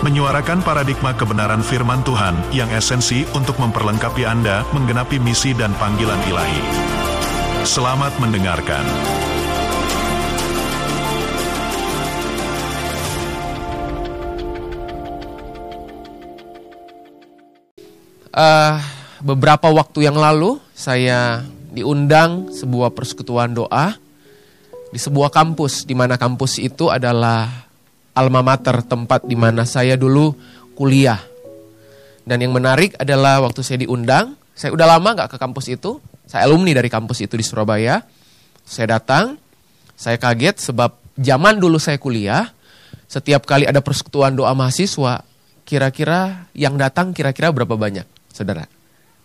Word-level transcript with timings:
menyuarakan 0.00 0.64
paradigma 0.64 1.12
kebenaran 1.12 1.60
firman 1.60 2.00
Tuhan 2.00 2.32
yang 2.56 2.72
esensi 2.72 3.28
untuk 3.36 3.60
memperlengkapi 3.60 4.24
Anda 4.24 4.64
menggenapi 4.72 5.20
misi 5.20 5.52
dan 5.52 5.76
panggilan 5.76 6.16
ilahi. 6.24 6.62
Selamat 7.68 8.16
mendengarkan. 8.16 8.80
Uh, 18.32 18.80
beberapa 19.20 19.68
waktu 19.68 20.08
yang 20.08 20.16
lalu 20.16 20.56
saya 20.72 21.44
diundang 21.76 22.48
sebuah 22.48 22.96
persekutuan 22.96 23.52
doa 23.52 24.00
di 24.88 24.96
sebuah 24.96 25.28
kampus 25.28 25.84
di 25.84 25.92
mana 25.92 26.16
kampus 26.16 26.56
itu 26.56 26.88
adalah 26.88 27.69
alma 28.14 28.42
mater 28.42 28.82
tempat 28.84 29.24
di 29.26 29.36
mana 29.38 29.62
saya 29.66 29.94
dulu 29.94 30.34
kuliah. 30.74 31.20
Dan 32.26 32.44
yang 32.44 32.54
menarik 32.54 32.94
adalah 33.00 33.42
waktu 33.42 33.64
saya 33.64 33.82
diundang, 33.82 34.36
saya 34.54 34.70
udah 34.76 34.86
lama 34.86 35.08
nggak 35.16 35.34
ke 35.34 35.36
kampus 35.40 35.66
itu, 35.72 35.98
saya 36.28 36.46
alumni 36.46 36.76
dari 36.76 36.86
kampus 36.86 37.24
itu 37.24 37.34
di 37.34 37.42
Surabaya. 37.42 38.04
Saya 38.62 39.00
datang, 39.00 39.34
saya 39.98 40.14
kaget 40.20 40.62
sebab 40.62 40.94
zaman 41.18 41.58
dulu 41.58 41.80
saya 41.80 41.98
kuliah, 41.98 42.52
setiap 43.10 43.42
kali 43.48 43.66
ada 43.66 43.82
persekutuan 43.82 44.38
doa 44.38 44.54
mahasiswa, 44.54 45.26
kira-kira 45.66 46.46
yang 46.54 46.78
datang 46.78 47.10
kira-kira 47.10 47.50
berapa 47.50 47.74
banyak, 47.74 48.06
saudara? 48.30 48.70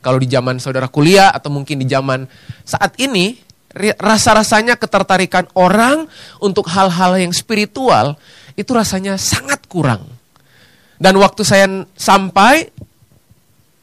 Kalau 0.02 0.18
di 0.18 0.30
zaman 0.30 0.58
saudara 0.58 0.90
kuliah 0.90 1.30
atau 1.30 1.54
mungkin 1.54 1.82
di 1.82 1.88
zaman 1.90 2.26
saat 2.66 2.98
ini, 2.98 3.38
rasa-rasanya 3.76 4.80
ketertarikan 4.80 5.50
orang 5.58 6.08
untuk 6.40 6.70
hal-hal 6.72 7.20
yang 7.20 7.34
spiritual 7.36 8.16
itu 8.56 8.72
rasanya 8.72 9.20
sangat 9.20 9.64
kurang. 9.68 10.04
Dan 10.96 11.20
waktu 11.20 11.44
saya 11.44 11.68
sampai, 11.96 12.72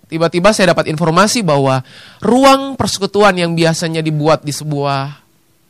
tiba-tiba 0.09 0.53
saya 0.57 0.73
dapat 0.73 0.89
informasi 0.89 1.45
bahwa 1.45 1.85
ruang 2.25 2.77
persekutuan 2.77 3.37
yang 3.37 3.53
biasanya 3.53 4.01
dibuat 4.01 4.41
di 4.45 4.53
sebuah 4.53 5.21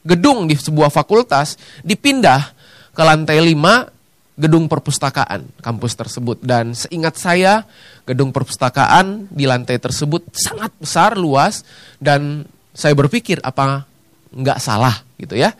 gedung, 0.07 0.47
di 0.47 0.55
sebuah 0.55 0.91
fakultas, 0.91 1.59
dipindah 1.83 2.55
ke 2.95 3.03
lantai 3.03 3.43
5 3.43 3.93
gedung 4.39 4.65
perpustakaan 4.65 5.45
kampus 5.61 5.93
tersebut 5.93 6.41
dan 6.41 6.73
seingat 6.73 7.21
saya 7.21 7.69
gedung 8.09 8.33
perpustakaan 8.33 9.29
di 9.29 9.45
lantai 9.45 9.77
tersebut 9.77 10.25
sangat 10.33 10.73
besar 10.81 11.21
luas 11.21 11.63
dan 12.01 12.49
saya 12.73 12.97
berpikir 12.97 13.45
apa 13.45 13.85
nggak 14.33 14.57
salah 14.57 15.05
gitu 15.21 15.37
ya 15.37 15.53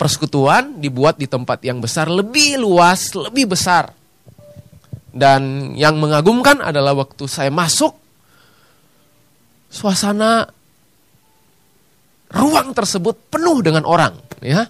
persekutuan 0.00 0.80
dibuat 0.80 1.20
di 1.20 1.28
tempat 1.28 1.60
yang 1.60 1.84
besar 1.84 2.08
lebih 2.08 2.56
luas 2.56 3.12
lebih 3.12 3.52
besar 3.52 3.92
dan 5.12 5.74
yang 5.76 6.00
mengagumkan 6.00 6.64
adalah 6.64 6.96
waktu 6.96 7.28
saya 7.28 7.52
masuk 7.52 7.92
suasana 9.68 10.48
ruang 12.32 12.72
tersebut 12.72 13.28
penuh 13.28 13.60
dengan 13.60 13.84
orang 13.84 14.16
ya 14.40 14.64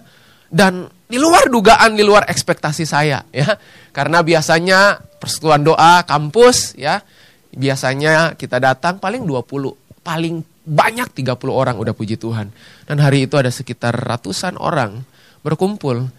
dan 0.51 0.91
di 1.11 1.15
luar 1.15 1.47
dugaan, 1.51 1.95
di 1.95 2.03
luar 2.07 2.27
ekspektasi 2.27 2.83
saya 2.87 3.23
ya. 3.35 3.55
Karena 3.91 4.23
biasanya 4.23 4.99
persekutuan 5.19 5.63
doa 5.63 6.07
kampus 6.07 6.75
ya, 6.79 7.03
biasanya 7.51 8.39
kita 8.39 8.59
datang 8.59 8.99
paling 8.99 9.27
20, 9.27 10.03
paling 10.03 10.43
banyak 10.63 11.11
30 11.11 11.35
orang 11.51 11.75
udah 11.75 11.91
puji 11.91 12.15
Tuhan. 12.15 12.51
Dan 12.87 13.03
hari 13.03 13.27
itu 13.27 13.35
ada 13.35 13.51
sekitar 13.51 13.91
ratusan 13.91 14.55
orang 14.55 15.03
berkumpul 15.41 16.09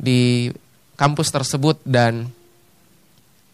di 0.00 0.48
kampus 0.96 1.32
tersebut 1.32 1.80
dan 1.84 2.28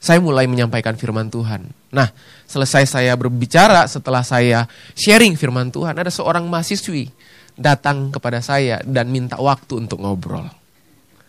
saya 0.02 0.22
mulai 0.22 0.46
menyampaikan 0.46 0.94
firman 0.94 1.26
Tuhan. 1.26 1.66
Nah, 1.90 2.08
selesai 2.46 2.86
saya 2.86 3.12
berbicara, 3.18 3.88
setelah 3.90 4.22
saya 4.22 4.70
sharing 4.94 5.34
firman 5.34 5.72
Tuhan, 5.74 5.98
ada 5.98 6.12
seorang 6.12 6.46
mahasiswi 6.46 7.10
datang 7.56 8.12
kepada 8.12 8.38
saya 8.44 8.84
dan 8.84 9.10
minta 9.10 9.40
waktu 9.40 9.82
untuk 9.86 9.98
ngobrol. 10.04 10.46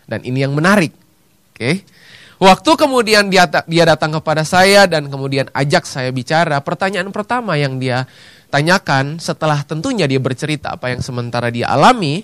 Dan 0.06 0.22
ini 0.28 0.44
yang 0.44 0.54
menarik. 0.54 0.94
Oke. 1.56 1.58
Okay? 1.58 1.76
Waktu 2.38 2.72
kemudian 2.78 3.34
dia 3.34 3.50
dia 3.66 3.84
datang 3.90 4.14
kepada 4.14 4.46
saya 4.46 4.86
dan 4.86 5.10
kemudian 5.10 5.50
ajak 5.58 5.90
saya 5.90 6.14
bicara, 6.14 6.62
pertanyaan 6.62 7.10
pertama 7.10 7.58
yang 7.58 7.82
dia 7.82 8.06
tanyakan 8.54 9.18
setelah 9.18 9.66
tentunya 9.66 10.06
dia 10.06 10.22
bercerita 10.22 10.78
apa 10.78 10.94
yang 10.94 11.02
sementara 11.02 11.50
dia 11.50 11.66
alami, 11.66 12.22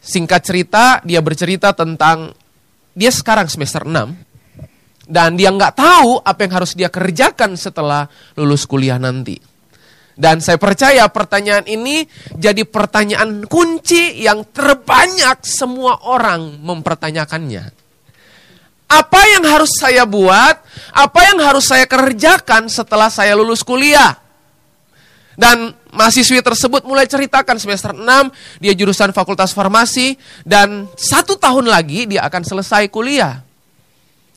singkat 0.00 0.40
cerita 0.42 1.04
dia 1.04 1.20
bercerita 1.20 1.76
tentang 1.76 2.32
dia 2.96 3.12
sekarang 3.12 3.46
semester 3.46 3.84
6 3.84 5.10
dan 5.10 5.34
dia 5.34 5.50
nggak 5.50 5.74
tahu 5.74 6.22
apa 6.22 6.40
yang 6.46 6.52
harus 6.62 6.72
dia 6.78 6.88
kerjakan 6.88 7.58
setelah 7.58 8.06
lulus 8.38 8.64
kuliah 8.64 8.96
nanti. 8.96 9.38
Dan 10.20 10.38
saya 10.44 10.60
percaya 10.60 11.08
pertanyaan 11.08 11.64
ini 11.64 12.04
jadi 12.36 12.62
pertanyaan 12.68 13.48
kunci 13.48 14.20
yang 14.20 14.44
terbanyak 14.52 15.40
semua 15.42 16.04
orang 16.06 16.60
mempertanyakannya. 16.60 17.72
Apa 18.90 19.20
yang 19.32 19.48
harus 19.48 19.70
saya 19.80 20.04
buat? 20.04 20.60
Apa 20.92 21.20
yang 21.30 21.38
harus 21.40 21.70
saya 21.70 21.86
kerjakan 21.86 22.68
setelah 22.68 23.08
saya 23.08 23.38
lulus 23.38 23.64
kuliah? 23.64 24.29
Dan 25.40 25.72
mahasiswi 25.96 26.44
tersebut 26.44 26.84
mulai 26.84 27.08
ceritakan 27.08 27.56
semester 27.56 27.96
6, 27.96 28.04
dia 28.60 28.76
jurusan 28.76 29.08
fakultas 29.16 29.56
farmasi, 29.56 30.20
dan 30.44 30.84
satu 31.00 31.40
tahun 31.40 31.64
lagi 31.64 32.04
dia 32.04 32.28
akan 32.28 32.44
selesai 32.44 32.92
kuliah. 32.92 33.40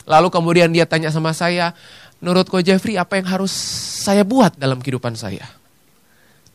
Lalu 0.08 0.31
kemudian 0.31 0.72
dia 0.72 0.88
tanya 0.88 1.12
sama 1.12 1.36
saya, 1.36 1.75
menurut 2.24 2.47
Ko 2.47 2.64
Jeffrey 2.64 2.96
apa 2.96 3.19
yang 3.19 3.28
harus 3.28 3.52
saya 4.00 4.24
buat 4.24 4.56
dalam 4.56 4.80
kehidupan 4.80 5.19
saya? 5.19 5.44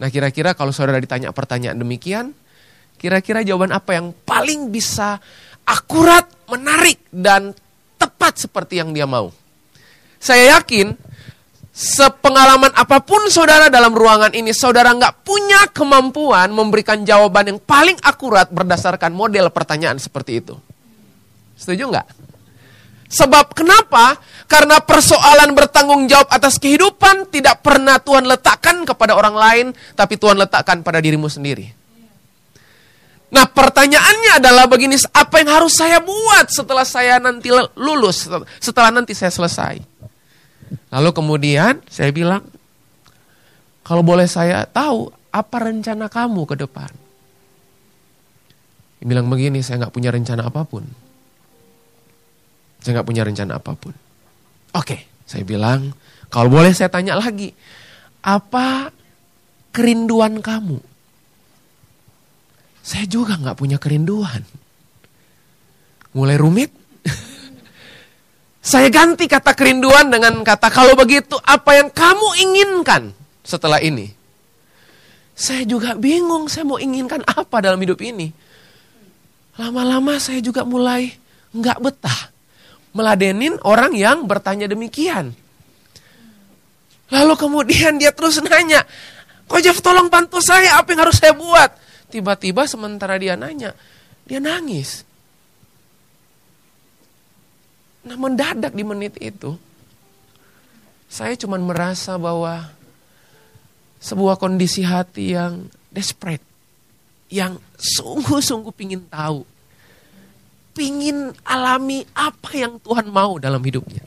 Nah 0.01 0.09
kira-kira 0.09 0.57
kalau 0.57 0.73
saudara 0.73 0.97
ditanya 0.97 1.29
pertanyaan 1.29 1.77
demikian, 1.77 2.33
kira-kira 2.97 3.45
jawaban 3.45 3.77
apa 3.77 4.01
yang 4.01 4.17
paling 4.25 4.73
bisa 4.73 5.21
akurat, 5.69 6.25
menarik, 6.49 7.05
dan 7.13 7.53
tepat 8.01 8.49
seperti 8.49 8.81
yang 8.81 8.97
dia 8.97 9.05
mau? 9.05 9.29
Saya 10.17 10.57
yakin 10.57 10.97
sepengalaman 11.79 12.75
apa 12.75 12.99
pun 13.07 13.31
saudara 13.31 13.71
dalam 13.71 13.95
ruangan 13.95 14.35
ini, 14.35 14.51
saudara 14.51 14.91
nggak 14.91 15.23
punya 15.23 15.71
kemampuan 15.71 16.51
memberikan 16.51 17.07
jawaban 17.07 17.55
yang 17.55 17.61
paling 17.63 17.95
akurat 18.03 18.51
berdasarkan 18.51 19.15
model 19.15 19.47
pertanyaan 19.55 19.95
seperti 20.03 20.43
itu. 20.43 20.59
Setuju 21.55 21.87
nggak? 21.87 22.07
Sebab 23.09 23.55
kenapa? 23.55 24.19
Karena 24.51 24.83
persoalan 24.83 25.55
bertanggung 25.55 26.11
jawab 26.11 26.27
atas 26.35 26.59
kehidupan 26.59 27.31
tidak 27.31 27.63
pernah 27.63 28.03
Tuhan 28.03 28.27
letakkan 28.27 28.83
kepada 28.83 29.15
orang 29.15 29.39
lain, 29.39 29.67
tapi 29.95 30.19
Tuhan 30.19 30.35
letakkan 30.35 30.83
pada 30.83 30.99
dirimu 30.99 31.31
sendiri. 31.31 31.79
Nah 33.29 33.47
pertanyaannya 33.47 34.43
adalah 34.43 34.67
begini, 34.67 34.99
apa 35.15 35.41
yang 35.41 35.63
harus 35.63 35.79
saya 35.79 36.03
buat 36.03 36.51
setelah 36.51 36.83
saya 36.83 37.23
nanti 37.23 37.55
lulus, 37.79 38.27
setelah 38.59 38.91
nanti 38.91 39.15
saya 39.15 39.31
selesai? 39.31 39.98
Lalu 40.93 41.11
kemudian 41.13 41.81
saya 41.89 42.11
bilang, 42.13 42.45
kalau 43.85 44.05
boleh 44.05 44.29
saya 44.29 44.69
tahu, 44.69 45.09
apa 45.33 45.57
rencana 45.61 46.09
kamu 46.09 46.43
ke 46.49 46.57
depan? 46.61 46.91
Dia 48.99 49.07
bilang 49.07 49.31
begini, 49.31 49.63
saya 49.63 49.87
nggak 49.87 49.95
punya 49.95 50.11
rencana 50.11 50.49
apa 50.49 50.67
pun. 50.67 50.85
Saya 52.83 52.99
nggak 52.99 53.09
punya 53.09 53.23
rencana 53.23 53.59
apa 53.59 53.73
pun. 53.79 53.95
Oke, 54.75 55.25
saya 55.25 55.47
bilang, 55.47 55.95
kalau 56.29 56.53
boleh 56.53 56.75
saya 56.75 56.93
tanya 56.93 57.17
lagi, 57.17 57.55
apa 58.21 58.93
kerinduan 59.73 60.43
kamu? 60.43 60.83
Saya 62.83 63.05
juga 63.05 63.37
nggak 63.37 63.59
punya 63.59 63.77
kerinduan. 63.77 64.43
Mulai 66.17 66.41
rumit. 66.41 66.78
Saya 68.69 68.93
ganti 68.93 69.25
kata 69.25 69.57
kerinduan 69.57 70.13
dengan 70.13 70.45
kata 70.45 70.69
kalau 70.69 70.93
begitu 70.93 71.41
apa 71.41 71.81
yang 71.81 71.89
kamu 71.89 72.29
inginkan 72.45 73.17
setelah 73.41 73.81
ini? 73.81 74.13
Saya 75.33 75.65
juga 75.65 75.97
bingung 75.97 76.53
saya 76.53 76.69
mau 76.69 76.77
inginkan 76.77 77.25
apa 77.25 77.65
dalam 77.65 77.81
hidup 77.81 77.97
ini. 78.05 78.29
Lama-lama 79.57 80.21
saya 80.21 80.45
juga 80.45 80.69
mulai 80.69 81.17
nggak 81.57 81.79
betah 81.81 82.21
meladenin 82.93 83.57
orang 83.65 83.97
yang 83.97 84.29
bertanya 84.29 84.69
demikian. 84.69 85.33
Lalu 87.09 87.35
kemudian 87.41 87.97
dia 87.97 88.13
terus 88.13 88.37
nanya, 88.45 88.85
Kok 89.49 89.61
Jeff 89.65 89.81
tolong 89.81 90.13
bantu 90.13 90.45
saya, 90.45 90.77
apa 90.77 90.93
yang 90.93 91.09
harus 91.09 91.17
saya 91.17 91.33
buat? 91.33 91.73
Tiba-tiba 92.13 92.69
sementara 92.69 93.17
dia 93.17 93.33
nanya, 93.33 93.73
dia 94.29 94.45
nangis. 94.45 95.08
Nah 98.07 98.17
mendadak 98.17 98.75
di 98.77 98.85
menit 98.87 99.19
itu, 99.19 99.59
saya 101.09 101.33
cuma 101.41 101.57
merasa 101.57 102.21
bahwa 102.21 102.69
sebuah 103.99 104.39
kondisi 104.39 104.85
hati 104.85 105.35
yang 105.35 105.67
desperate, 105.91 106.45
yang 107.33 107.59
sungguh-sungguh 107.75 108.71
pingin 108.77 109.03
tahu, 109.11 109.43
pingin 110.77 111.35
alami 111.43 112.07
apa 112.15 112.51
yang 112.55 112.79
Tuhan 112.79 113.11
mau 113.11 113.41
dalam 113.43 113.59
hidupnya. 113.65 114.05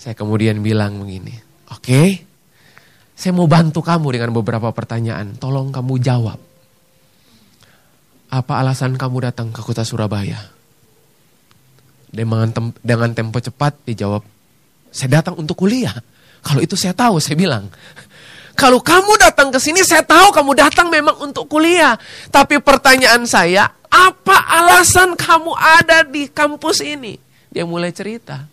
Saya 0.00 0.16
kemudian 0.18 0.58
bilang 0.64 0.98
begini, 0.98 1.36
oke, 1.70 1.78
okay, 1.78 2.08
saya 3.12 3.30
mau 3.36 3.46
bantu 3.46 3.84
kamu 3.84 4.18
dengan 4.18 4.30
beberapa 4.34 4.72
pertanyaan, 4.74 5.38
tolong 5.38 5.70
kamu 5.70 5.94
jawab. 6.02 6.40
Apa 8.32 8.64
alasan 8.64 8.96
kamu 8.96 9.30
datang 9.30 9.52
ke 9.52 9.60
kota 9.60 9.84
Surabaya? 9.84 10.61
Dengan, 12.12 12.52
tem 12.52 12.76
dengan 12.84 13.10
tempo 13.16 13.40
cepat 13.40 13.72
dijawab, 13.88 14.20
saya 14.92 15.20
datang 15.20 15.40
untuk 15.40 15.56
kuliah. 15.64 15.96
Kalau 16.44 16.60
itu 16.60 16.76
saya 16.76 16.92
tahu, 16.92 17.16
saya 17.16 17.40
bilang. 17.40 17.72
Kalau 18.60 18.84
kamu 18.84 19.16
datang 19.16 19.48
ke 19.48 19.56
sini, 19.56 19.80
saya 19.80 20.04
tahu 20.04 20.28
kamu 20.28 20.52
datang 20.52 20.92
memang 20.92 21.16
untuk 21.24 21.48
kuliah. 21.48 21.96
Tapi 22.28 22.60
pertanyaan 22.60 23.24
saya, 23.24 23.72
apa 23.88 24.36
alasan 24.44 25.16
kamu 25.16 25.56
ada 25.56 26.04
di 26.04 26.28
kampus 26.28 26.84
ini? 26.84 27.16
Dia 27.48 27.64
mulai 27.64 27.96
cerita. 27.96 28.44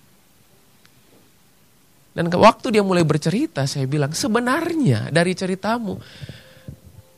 Dan 2.15 2.31
waktu 2.31 2.79
dia 2.79 2.83
mulai 2.83 3.03
bercerita, 3.03 3.67
saya 3.67 3.83
bilang, 3.83 4.15
sebenarnya 4.15 5.11
dari 5.11 5.35
ceritamu, 5.35 6.00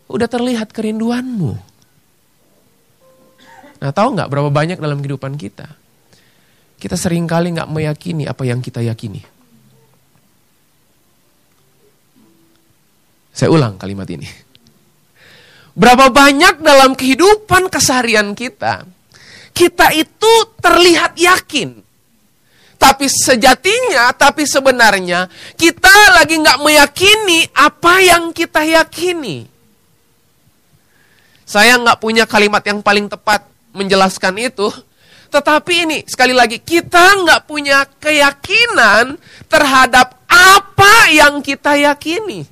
udah 0.10 0.28
terlihat 0.28 0.74
kerinduanmu. 0.74 1.54
Nah 3.82 3.90
tahu 3.90 4.14
nggak 4.14 4.30
berapa 4.30 4.50
banyak 4.54 4.78
dalam 4.78 5.02
kehidupan 5.02 5.40
kita? 5.42 5.81
Kita 6.82 6.98
sering 6.98 7.30
kali 7.30 7.54
nggak 7.54 7.70
meyakini 7.70 8.26
apa 8.26 8.42
yang 8.42 8.58
kita 8.58 8.82
yakini. 8.82 9.22
Saya 13.30 13.54
ulang 13.54 13.78
kalimat 13.78 14.10
ini. 14.10 14.26
Berapa 15.78 16.10
banyak 16.10 16.60
dalam 16.60 16.98
kehidupan 16.98 17.70
keseharian 17.70 18.34
kita, 18.34 18.84
kita 19.54 19.94
itu 19.94 20.34
terlihat 20.60 21.16
yakin 21.16 21.92
tapi 22.82 23.06
sejatinya, 23.06 24.10
tapi 24.18 24.42
sebenarnya 24.50 25.30
kita 25.54 26.18
lagi 26.18 26.42
nggak 26.42 26.66
meyakini 26.66 27.46
apa 27.54 28.02
yang 28.02 28.34
kita 28.34 28.66
yakini. 28.66 29.46
Saya 31.46 31.78
nggak 31.78 32.02
punya 32.02 32.26
kalimat 32.26 32.66
yang 32.66 32.82
paling 32.82 33.06
tepat 33.06 33.46
menjelaskan 33.78 34.34
itu. 34.42 34.74
Tetapi 35.32 35.74
ini, 35.88 36.00
sekali 36.04 36.36
lagi, 36.36 36.60
kita 36.60 37.24
nggak 37.24 37.48
punya 37.48 37.88
keyakinan 37.88 39.16
terhadap 39.48 40.20
apa 40.28 41.08
yang 41.08 41.40
kita 41.40 41.80
yakini. 41.80 42.44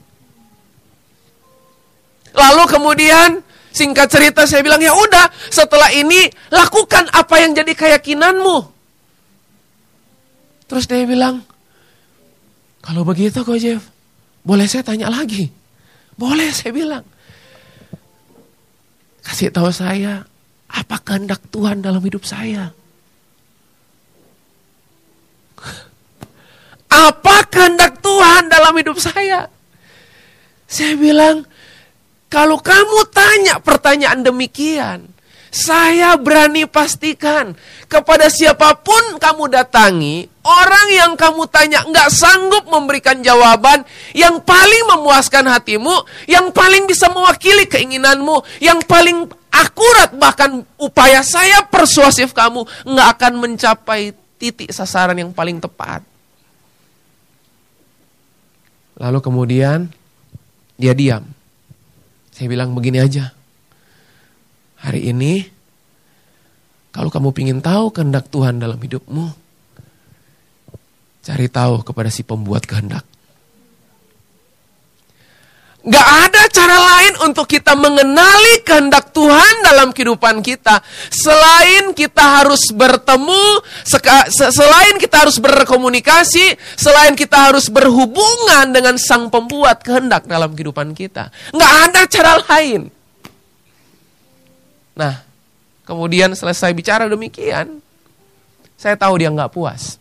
Lalu 2.32 2.64
kemudian, 2.72 3.44
singkat 3.76 4.08
cerita 4.08 4.48
saya 4.48 4.64
bilang, 4.64 4.80
ya 4.80 4.96
udah, 4.96 5.28
setelah 5.52 5.92
ini 5.92 6.32
lakukan 6.56 7.12
apa 7.12 7.36
yang 7.44 7.52
jadi 7.52 7.76
keyakinanmu. 7.76 8.58
Terus 10.72 10.88
dia 10.88 11.04
bilang, 11.04 11.44
kalau 12.80 13.04
begitu 13.04 13.44
kok 13.44 13.60
Jeff, 13.60 13.84
boleh 14.40 14.72
saya 14.72 14.88
tanya 14.88 15.12
lagi? 15.12 15.52
Boleh 16.16 16.48
saya 16.56 16.72
bilang. 16.72 17.04
Kasih 19.20 19.52
tahu 19.52 19.68
saya, 19.76 20.24
apa 20.70 20.96
kehendak 21.02 21.42
Tuhan 21.50 21.82
dalam 21.82 22.02
hidup 22.06 22.22
saya? 22.22 22.70
Apa 26.90 27.46
kehendak 27.50 28.02
Tuhan 28.02 28.50
dalam 28.50 28.74
hidup 28.78 28.98
saya? 29.02 29.50
Saya 30.70 30.94
bilang, 30.94 31.46
kalau 32.30 32.62
kamu 32.62 33.10
tanya 33.10 33.58
pertanyaan 33.58 34.22
demikian, 34.22 35.10
saya 35.50 36.14
berani 36.16 36.70
pastikan 36.70 37.58
kepada 37.90 38.30
siapa 38.30 38.78
pun 38.78 39.18
kamu 39.18 39.50
datangi, 39.50 40.30
orang 40.46 40.88
yang 40.94 41.12
kamu 41.18 41.50
tanya 41.50 41.82
nggak 41.90 42.10
sanggup 42.14 42.70
memberikan 42.70 43.18
jawaban 43.26 43.82
yang 44.14 44.38
paling 44.46 44.84
memuaskan 44.94 45.50
hatimu, 45.50 46.06
yang 46.30 46.54
paling 46.54 46.86
bisa 46.86 47.10
mewakili 47.10 47.66
keinginanmu, 47.66 48.46
yang 48.62 48.78
paling 48.86 49.26
akurat 49.50 50.14
bahkan 50.14 50.62
upaya 50.78 51.26
saya 51.26 51.66
persuasif 51.66 52.32
kamu 52.32 52.64
nggak 52.86 53.08
akan 53.18 53.34
mencapai 53.42 54.14
titik 54.38 54.70
sasaran 54.70 55.18
yang 55.18 55.34
paling 55.34 55.58
tepat. 55.58 56.06
Lalu 59.00 59.20
kemudian 59.24 59.90
dia 60.76 60.94
diam. 60.94 61.24
Saya 62.36 62.48
bilang 62.52 62.76
begini 62.76 63.00
aja. 63.00 63.39
Hari 64.80 65.12
ini, 65.12 65.44
kalau 66.96 67.12
kamu 67.12 67.36
ingin 67.36 67.60
tahu 67.60 67.92
kehendak 67.92 68.32
Tuhan 68.32 68.64
dalam 68.64 68.80
hidupmu, 68.80 69.26
cari 71.20 71.48
tahu 71.52 71.84
kepada 71.84 72.08
si 72.08 72.24
pembuat 72.24 72.64
kehendak. 72.64 73.04
Gak 75.80 76.10
ada 76.28 76.44
cara 76.52 76.76
lain 76.76 77.14
untuk 77.24 77.48
kita 77.48 77.72
mengenali 77.72 78.68
kehendak 78.68 79.16
Tuhan 79.16 79.64
dalam 79.64 79.96
kehidupan 79.96 80.44
kita. 80.44 80.84
Selain 81.08 81.96
kita 81.96 82.44
harus 82.44 82.68
bertemu, 82.76 83.64
selain 84.28 85.00
kita 85.00 85.24
harus 85.24 85.40
berkomunikasi, 85.40 86.60
selain 86.76 87.16
kita 87.16 87.48
harus 87.48 87.72
berhubungan 87.72 88.76
dengan 88.76 89.00
sang 89.00 89.32
pembuat 89.32 89.80
kehendak 89.80 90.28
dalam 90.28 90.52
kehidupan 90.52 90.92
kita. 90.92 91.32
Gak 91.56 91.74
ada 91.90 92.02
cara 92.12 92.44
lain. 92.44 92.92
Nah, 95.00 95.24
kemudian 95.88 96.36
selesai 96.36 96.76
bicara 96.76 97.08
demikian, 97.08 97.80
saya 98.76 99.00
tahu 99.00 99.24
dia 99.24 99.32
nggak 99.32 99.56
puas. 99.56 99.96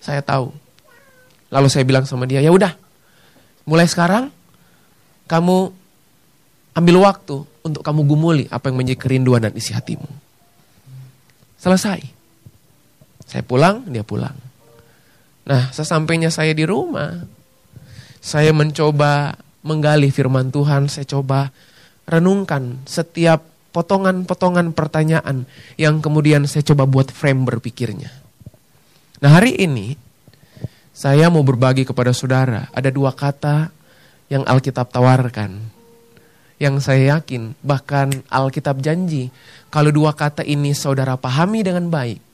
Saya 0.00 0.24
tahu. 0.24 0.48
Lalu 1.52 1.68
saya 1.68 1.84
bilang 1.84 2.08
sama 2.08 2.24
dia, 2.24 2.40
ya 2.40 2.48
udah, 2.48 2.72
mulai 3.68 3.84
sekarang 3.84 4.32
kamu 5.28 5.68
ambil 6.72 6.96
waktu 7.04 7.36
untuk 7.60 7.84
kamu 7.84 8.00
gumuli 8.08 8.44
apa 8.48 8.72
yang 8.72 8.80
menjadi 8.80 8.98
kerinduan 8.98 9.44
dan 9.44 9.52
isi 9.52 9.76
hatimu. 9.76 10.08
Selesai. 11.60 12.00
Saya 13.26 13.42
pulang, 13.42 13.84
dia 13.90 14.06
pulang. 14.06 14.34
Nah, 15.46 15.70
sesampainya 15.74 16.30
saya 16.30 16.54
di 16.54 16.62
rumah, 16.62 17.26
saya 18.22 18.54
mencoba 18.54 19.34
menggali 19.66 20.10
firman 20.14 20.50
Tuhan, 20.54 20.86
saya 20.86 21.06
coba 21.06 21.50
renungkan 22.06 22.86
setiap 22.86 23.55
potongan-potongan 23.76 24.72
pertanyaan 24.72 25.44
yang 25.76 26.00
kemudian 26.00 26.48
saya 26.48 26.64
coba 26.64 26.88
buat 26.88 27.12
frame 27.12 27.44
berpikirnya. 27.44 28.08
Nah 29.20 29.30
hari 29.36 29.52
ini 29.60 30.00
saya 30.96 31.28
mau 31.28 31.44
berbagi 31.44 31.84
kepada 31.84 32.16
saudara 32.16 32.72
ada 32.72 32.88
dua 32.88 33.12
kata 33.12 33.68
yang 34.32 34.48
Alkitab 34.48 34.88
tawarkan. 34.88 35.76
Yang 36.56 36.88
saya 36.88 37.20
yakin 37.20 37.52
bahkan 37.60 38.24
Alkitab 38.32 38.80
janji 38.80 39.28
kalau 39.68 39.92
dua 39.92 40.16
kata 40.16 40.40
ini 40.40 40.72
saudara 40.72 41.20
pahami 41.20 41.60
dengan 41.60 41.92
baik. 41.92 42.25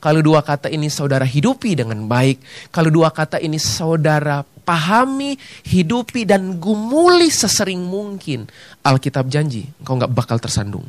Kalau 0.00 0.24
dua 0.24 0.40
kata 0.40 0.72
ini 0.72 0.88
saudara 0.88 1.28
hidupi 1.28 1.76
dengan 1.76 2.08
baik. 2.08 2.40
Kalau 2.72 2.88
dua 2.88 3.12
kata 3.12 3.36
ini 3.36 3.60
saudara 3.60 4.40
pahami, 4.64 5.36
hidupi, 5.68 6.24
dan 6.24 6.56
gumuli 6.56 7.28
sesering 7.28 7.84
mungkin. 7.84 8.48
Alkitab 8.80 9.28
janji, 9.28 9.68
engkau 9.82 10.00
nggak 10.00 10.12
bakal 10.16 10.40
tersandung. 10.40 10.88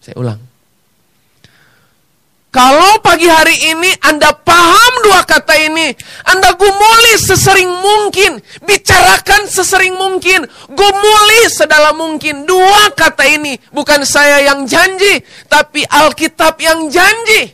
Saya 0.00 0.16
ulang. 0.16 0.40
Kalau 2.60 3.00
pagi 3.00 3.24
hari 3.24 3.72
ini 3.72 3.88
Anda 4.04 4.36
paham 4.36 4.92
dua 5.00 5.24
kata 5.24 5.56
ini, 5.56 5.96
Anda 6.28 6.52
gumuli 6.60 7.16
sesering 7.16 7.72
mungkin, 7.72 8.36
bicarakan 8.60 9.48
sesering 9.48 9.96
mungkin, 9.96 10.44
gumuli 10.68 11.40
sedalam 11.48 11.96
mungkin. 11.96 12.44
Dua 12.44 12.92
kata 12.92 13.24
ini 13.24 13.56
bukan 13.72 14.04
saya 14.04 14.44
yang 14.44 14.68
janji, 14.68 15.24
tapi 15.48 15.88
Alkitab 15.88 16.60
yang 16.60 16.92
janji. 16.92 17.48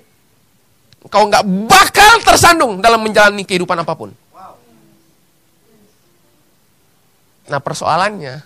Kau 1.06 1.30
nggak 1.30 1.46
bakal 1.70 2.26
tersandung 2.26 2.82
dalam 2.82 2.98
menjalani 2.98 3.46
kehidupan 3.46 3.78
apa 3.78 3.94
pun. 3.94 4.10
Nah 7.46 7.62
persoalannya, 7.62 8.42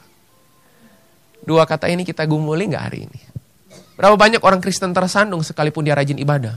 dua 1.41 1.65
kata 1.65 1.89
ini 1.89 2.05
kita 2.05 2.29
gumuli 2.29 2.69
nggak 2.69 2.85
hari 2.85 3.09
ini? 3.09 3.30
Berapa 4.01 4.17
banyak 4.17 4.41
orang 4.41 4.65
Kristen 4.65 4.97
tersandung 4.97 5.45
sekalipun 5.45 5.85
dia 5.85 5.93
rajin 5.93 6.17
ibadah? 6.17 6.57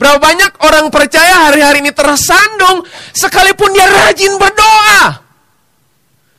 Berapa 0.00 0.16
banyak 0.16 0.56
orang 0.64 0.88
percaya 0.88 1.52
hari-hari 1.52 1.84
ini 1.84 1.92
tersandung 1.92 2.88
sekalipun 3.12 3.76
dia 3.76 3.84
rajin 3.84 4.40
berdoa. 4.40 5.20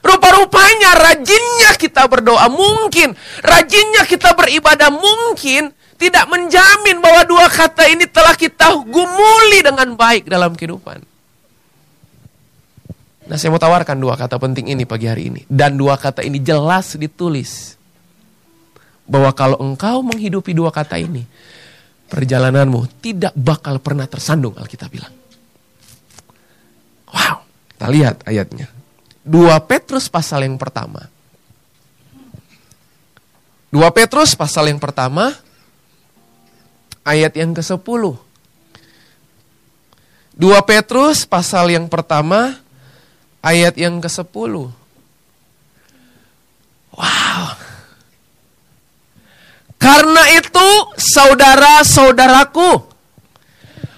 Rupa-rupanya 0.01 0.97
rajinnya 0.97 1.77
kita 1.77 2.09
berdoa 2.09 2.49
mungkin, 2.49 3.13
rajinnya 3.45 4.09
kita 4.09 4.33
beribadah 4.33 4.89
mungkin 4.89 5.69
tidak 6.01 6.25
menjamin 6.25 6.97
bahwa 6.97 7.21
dua 7.29 7.45
kata 7.45 7.85
ini 7.93 8.09
telah 8.09 8.33
kita 8.33 8.73
gumuli 8.81 9.61
dengan 9.61 9.93
baik 9.93 10.25
dalam 10.25 10.57
kehidupan. 10.57 11.05
Nah, 13.29 13.37
saya 13.37 13.53
mau 13.53 13.61
tawarkan 13.61 14.01
dua 14.01 14.17
kata 14.17 14.41
penting 14.41 14.73
ini 14.73 14.89
pagi 14.89 15.05
hari 15.05 15.29
ini. 15.29 15.45
Dan 15.45 15.77
dua 15.77 16.01
kata 16.01 16.25
ini 16.25 16.41
jelas 16.41 16.97
ditulis. 16.97 17.77
Bahwa 19.11 19.35
kalau 19.35 19.59
engkau 19.59 19.99
menghidupi 20.07 20.55
dua 20.55 20.71
kata 20.71 20.95
ini, 20.95 21.27
perjalananmu 22.07 23.03
tidak 23.03 23.35
bakal 23.35 23.83
pernah 23.83 24.07
tersandung, 24.07 24.55
Alkitab 24.55 24.87
bilang. 24.87 25.11
Wow, 27.11 27.43
kita 27.75 27.87
lihat 27.91 28.15
ayatnya. 28.23 28.71
2 29.27 29.53
Petrus 29.67 30.07
pasal 30.07 30.47
yang 30.47 30.55
pertama. 30.55 31.11
2 33.71 33.79
Petrus 33.95 34.35
pasal 34.35 34.67
yang 34.67 34.79
pertama, 34.79 35.31
ayat 37.07 37.31
yang 37.39 37.55
ke-10. 37.55 38.03
2 40.35 40.67
Petrus 40.67 41.23
pasal 41.23 41.71
yang 41.71 41.87
pertama, 41.87 42.59
ayat 43.39 43.77
yang 43.79 44.03
ke-10. 44.03 44.73
Wow. 46.91 47.47
Karena 49.91 50.23
itu, 50.39 50.69
saudara-saudaraku, 50.95 52.79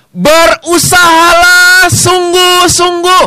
berusahalah 0.10 1.86
sungguh-sungguh. 1.86 3.26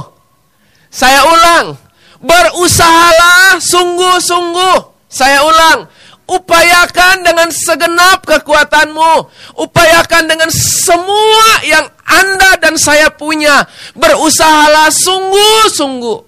Saya 0.90 1.22
ulang, 1.30 1.78
berusahalah 2.18 3.62
sungguh-sungguh. 3.62 4.98
Saya 5.06 5.46
ulang, 5.46 5.86
upayakan 6.26 7.22
dengan 7.22 7.54
segenap 7.54 8.26
kekuatanmu, 8.26 9.14
upayakan 9.62 10.26
dengan 10.26 10.50
semua 10.50 11.62
yang 11.62 11.86
Anda 12.02 12.58
dan 12.58 12.74
saya 12.74 13.14
punya. 13.14 13.62
Berusahalah 13.94 14.90
sungguh-sungguh 14.90 16.18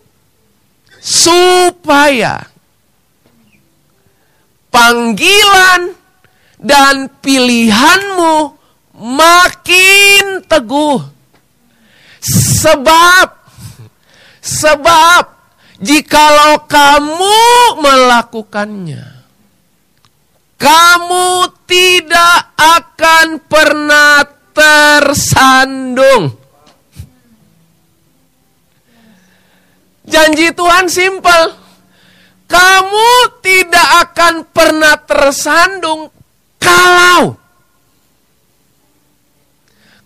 supaya 1.03 2.47
panggilan 4.71 5.98
dan 6.59 7.09
pilihanmu 7.23 8.55
makin 8.99 10.43
teguh. 10.45 11.01
Sebab 12.59 13.39
sebab 14.43 15.23
jikalau 15.79 16.67
kamu 16.67 17.39
melakukannya 17.79 19.19
kamu 20.59 21.55
tidak 21.71 22.51
akan 22.59 23.39
pernah 23.47 24.27
tersandung. 24.51 26.35
Janji 30.03 30.51
Tuhan 30.51 30.91
simpel. 30.91 31.55
Kamu 32.49 33.39
tidak 33.39 33.89
akan 34.09 34.35
pernah 34.51 34.97
tersandung 35.05 36.11
kalau 36.61 37.39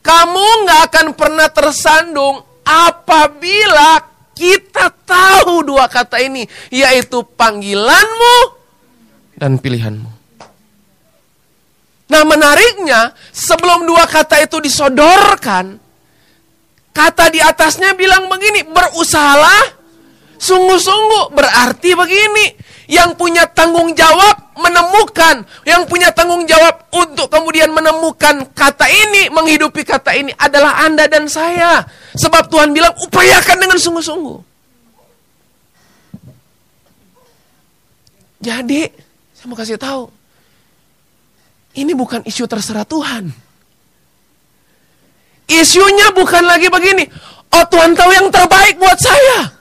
kamu 0.02 0.46
nggak 0.66 0.80
akan 0.92 1.06
pernah 1.16 1.48
tersandung 1.48 2.42
apabila 2.62 4.02
kita 4.32 4.90
tahu 5.06 5.62
dua 5.62 5.86
kata 5.86 6.18
ini, 6.22 6.46
yaitu 6.72 7.22
panggilanmu 7.22 8.36
dan 9.36 9.60
pilihanmu. 9.60 10.10
Nah 12.12 12.22
menariknya, 12.28 13.16
sebelum 13.32 13.88
dua 13.88 14.04
kata 14.04 14.42
itu 14.44 14.60
disodorkan, 14.60 15.80
kata 16.92 17.24
di 17.32 17.40
atasnya 17.40 17.96
bilang 17.96 18.28
begini, 18.28 18.68
berusahalah 18.68 19.80
sungguh-sungguh. 20.36 21.32
Berarti 21.32 21.96
begini, 21.96 22.46
yang 22.90 23.14
punya 23.14 23.46
tanggung 23.50 23.94
jawab 23.94 24.54
menemukan, 24.58 25.46
yang 25.62 25.86
punya 25.86 26.10
tanggung 26.10 26.42
jawab 26.44 26.86
untuk 26.92 27.30
kemudian 27.30 27.70
menemukan 27.70 28.46
kata 28.52 28.86
ini, 28.90 29.30
menghidupi 29.30 29.86
kata 29.86 30.12
ini 30.18 30.34
adalah 30.36 30.82
Anda 30.82 31.06
dan 31.06 31.30
saya. 31.30 31.86
Sebab 32.18 32.50
Tuhan 32.50 32.74
bilang, 32.74 32.92
upayakan 32.98 33.56
dengan 33.58 33.78
sungguh-sungguh. 33.78 34.38
Jadi, 38.42 38.90
saya 39.38 39.46
mau 39.46 39.54
kasih 39.54 39.78
tahu, 39.78 40.10
ini 41.78 41.92
bukan 41.94 42.26
isu 42.26 42.44
terserah 42.50 42.84
Tuhan. 42.84 43.30
Isunya 45.48 46.08
bukan 46.16 46.44
lagi 46.44 46.68
begini. 46.68 47.04
Oh 47.52 47.64
Tuhan 47.68 47.92
tahu 47.92 48.10
yang 48.12 48.28
terbaik 48.32 48.80
buat 48.80 48.96
saya. 48.96 49.52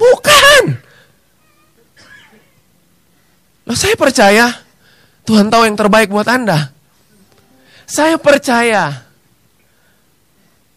Bukan. 0.00 0.85
Loh 3.66 3.74
saya 3.74 3.98
percaya 3.98 4.54
Tuhan 5.26 5.50
tahu 5.50 5.66
yang 5.66 5.74
terbaik 5.74 6.08
buat 6.08 6.26
Anda. 6.30 6.70
Saya 7.86 8.14
percaya 8.18 9.06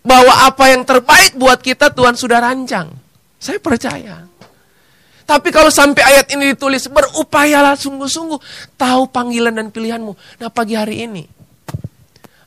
bahwa 0.01 0.33
apa 0.49 0.73
yang 0.73 0.81
terbaik 0.81 1.37
buat 1.37 1.61
kita 1.61 1.93
Tuhan 1.93 2.17
sudah 2.17 2.41
rancang. 2.41 2.89
Saya 3.37 3.61
percaya. 3.61 4.25
Tapi 5.29 5.53
kalau 5.53 5.69
sampai 5.69 6.01
ayat 6.01 6.33
ini 6.33 6.57
ditulis, 6.57 6.89
berupayalah 6.89 7.77
sungguh-sungguh 7.77 8.41
tahu 8.73 9.01
panggilan 9.13 9.53
dan 9.53 9.69
pilihanmu. 9.69 10.41
Nah 10.41 10.49
pagi 10.49 10.73
hari 10.73 11.05
ini, 11.05 11.29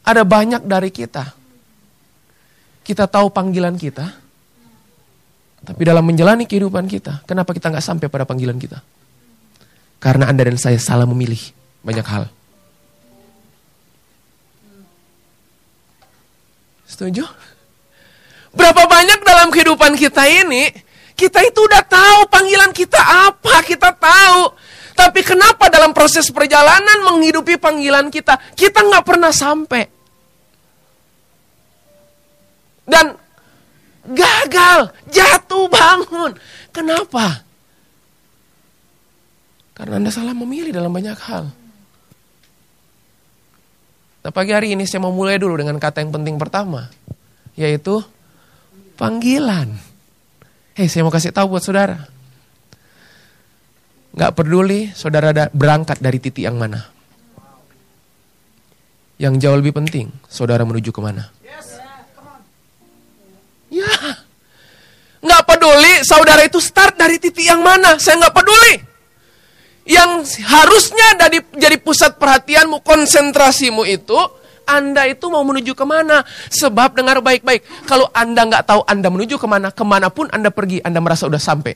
ada 0.03 0.27
banyak 0.27 0.67
dari 0.67 0.91
kita. 0.91 1.31
Kita 2.83 3.07
tahu 3.07 3.31
panggilan 3.31 3.79
kita, 3.79 4.11
tapi 5.63 5.83
dalam 5.87 6.03
menjalani 6.03 6.51
kehidupan 6.51 6.91
kita, 6.91 7.23
kenapa 7.23 7.55
kita 7.55 7.71
nggak 7.71 7.87
sampai 7.87 8.11
pada 8.11 8.27
panggilan 8.27 8.59
kita? 8.59 8.83
Karena 10.03 10.27
Anda 10.27 10.51
dan 10.51 10.59
saya 10.59 10.83
salah 10.83 11.07
memilih 11.07 11.39
banyak 11.87 12.03
hal. 12.03 12.27
Setuju? 16.91 17.23
Berapa 18.53 18.85
banyak 18.85 19.23
dalam 19.23 19.49
kehidupan 19.49 19.97
kita 19.97 20.27
ini 20.29 20.69
kita 21.23 21.39
itu 21.47 21.61
udah 21.63 21.87
tahu 21.87 22.27
panggilan 22.27 22.75
kita 22.75 22.99
apa, 22.99 23.63
kita 23.63 23.95
tahu. 23.95 24.59
Tapi 24.93 25.23
kenapa 25.23 25.71
dalam 25.71 25.95
proses 25.95 26.29
perjalanan 26.29 27.07
menghidupi 27.07 27.57
panggilan 27.57 28.11
kita, 28.11 28.37
kita 28.59 28.83
nggak 28.83 29.07
pernah 29.07 29.31
sampai. 29.31 29.87
Dan 32.83 33.15
gagal, 34.03 34.91
jatuh 35.09 35.71
bangun. 35.71 36.35
Kenapa? 36.75 37.47
Karena 39.73 39.97
Anda 39.97 40.13
salah 40.13 40.37
memilih 40.37 40.73
dalam 40.73 40.93
banyak 40.93 41.17
hal. 41.17 41.49
Nah 44.23 44.31
pagi 44.31 44.55
hari 44.55 44.79
ini 44.79 44.87
saya 44.87 45.03
mau 45.03 45.11
mulai 45.11 45.41
dulu 45.41 45.59
dengan 45.59 45.81
kata 45.81 46.05
yang 46.05 46.13
penting 46.15 46.37
pertama. 46.39 46.93
Yaitu 47.59 48.05
panggilan. 48.95 49.75
Hei, 50.73 50.89
saya 50.89 51.05
mau 51.05 51.13
kasih 51.13 51.35
tahu 51.35 51.57
buat 51.57 51.65
saudara. 51.65 52.09
Gak 54.13 54.37
peduli 54.37 54.93
saudara 54.93 55.33
berangkat 55.53 55.99
dari 56.05 56.21
titik 56.21 56.45
yang 56.45 56.61
mana. 56.61 56.85
Yang 59.17 59.35
jauh 59.41 59.57
lebih 59.57 59.73
penting, 59.73 60.13
saudara 60.29 60.65
menuju 60.69 60.93
ke 60.93 61.01
mana. 61.01 61.33
Ya. 63.73 63.89
Gak 65.25 65.43
peduli 65.49 66.05
saudara 66.05 66.45
itu 66.45 66.61
start 66.61 67.01
dari 67.01 67.17
titik 67.17 67.49
yang 67.49 67.65
mana. 67.65 67.97
Saya 67.97 68.21
gak 68.21 68.37
peduli. 68.37 68.92
Yang 69.83 70.39
harusnya 70.47 71.19
dari 71.19 71.43
jadi 71.59 71.75
pusat 71.83 72.15
perhatianmu, 72.15 72.87
konsentrasimu 72.87 73.83
itu 73.83 74.15
anda 74.69 75.11
itu 75.11 75.27
mau 75.27 75.43
menuju 75.43 75.75
ke 75.75 75.85
mana. 75.85 76.23
Sebab 76.51 76.95
dengar 76.95 77.19
baik-baik. 77.19 77.87
Kalau 77.87 78.09
Anda 78.15 78.47
nggak 78.47 78.65
tahu 78.67 78.81
Anda 78.87 79.09
menuju 79.11 79.37
ke 79.39 79.47
mana, 79.47 79.75
ke 79.75 79.85
mana 79.85 80.09
pun 80.09 80.31
Anda 80.31 80.55
pergi, 80.55 80.83
Anda 80.83 81.03
merasa 81.03 81.27
udah 81.27 81.43
sampai. 81.43 81.75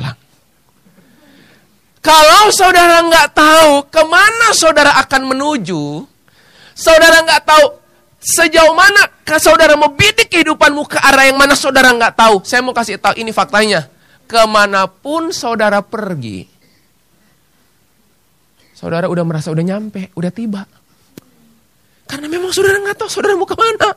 Ulang. 0.00 0.16
Kalau 2.00 2.44
saudara 2.54 3.04
nggak 3.04 3.28
tahu 3.36 3.72
ke 3.92 4.02
mana 4.08 4.46
saudara 4.56 4.96
akan 5.04 5.22
menuju, 5.36 6.08
saudara 6.72 7.20
nggak 7.20 7.42
tahu 7.44 7.64
sejauh 8.18 8.74
mana 8.74 9.17
saudara 9.36 9.76
mau 9.76 9.92
bidik 9.92 10.32
kehidupanmu 10.32 10.88
ke 10.88 10.96
arah 10.96 11.28
yang 11.28 11.36
mana 11.36 11.52
saudara 11.52 11.92
nggak 11.92 12.16
tahu. 12.16 12.40
Saya 12.48 12.64
mau 12.64 12.72
kasih 12.72 12.96
tahu 12.96 13.20
ini 13.20 13.36
faktanya 13.36 13.84
ke 14.24 14.40
mana 14.48 14.88
pun 14.88 15.28
saudara 15.32 15.84
pergi, 15.84 16.48
Saudara 18.78 19.10
udah 19.10 19.26
merasa 19.26 19.50
udah 19.50 19.64
nyampe, 19.66 20.14
udah 20.14 20.30
tiba. 20.30 20.62
Karena 22.06 22.30
memang 22.30 22.54
saudara 22.54 22.78
nggak 22.78 22.94
tahu 22.94 23.10
saudara 23.10 23.34
mau 23.34 23.42
ke 23.42 23.58
mana. 23.58 23.90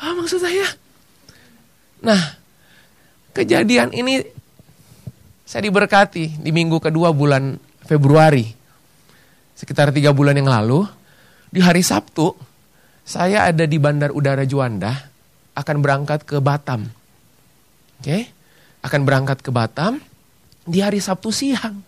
Paham 0.00 0.24
maksud 0.24 0.40
saya? 0.40 0.64
Nah, 2.00 2.40
kejadian 3.36 3.92
ini 3.92 4.24
saya 5.44 5.68
diberkati 5.68 6.40
di 6.40 6.48
minggu 6.48 6.80
kedua 6.80 7.12
bulan 7.12 7.60
Februari. 7.84 8.48
Sekitar 9.52 9.92
tiga 9.92 10.16
bulan 10.16 10.32
yang 10.40 10.48
lalu, 10.48 10.88
di 11.52 11.60
hari 11.60 11.84
Sabtu, 11.84 12.32
saya 13.08 13.48
ada 13.48 13.64
di 13.64 13.80
Bandar 13.80 14.12
Udara 14.12 14.44
Juanda, 14.44 14.92
akan 15.56 15.76
berangkat 15.80 16.28
ke 16.28 16.36
Batam. 16.44 16.84
Oke, 18.04 18.28
akan 18.84 19.00
berangkat 19.08 19.40
ke 19.40 19.48
Batam 19.48 19.96
di 20.68 20.84
hari 20.84 21.00
Sabtu 21.00 21.32
siang. 21.32 21.80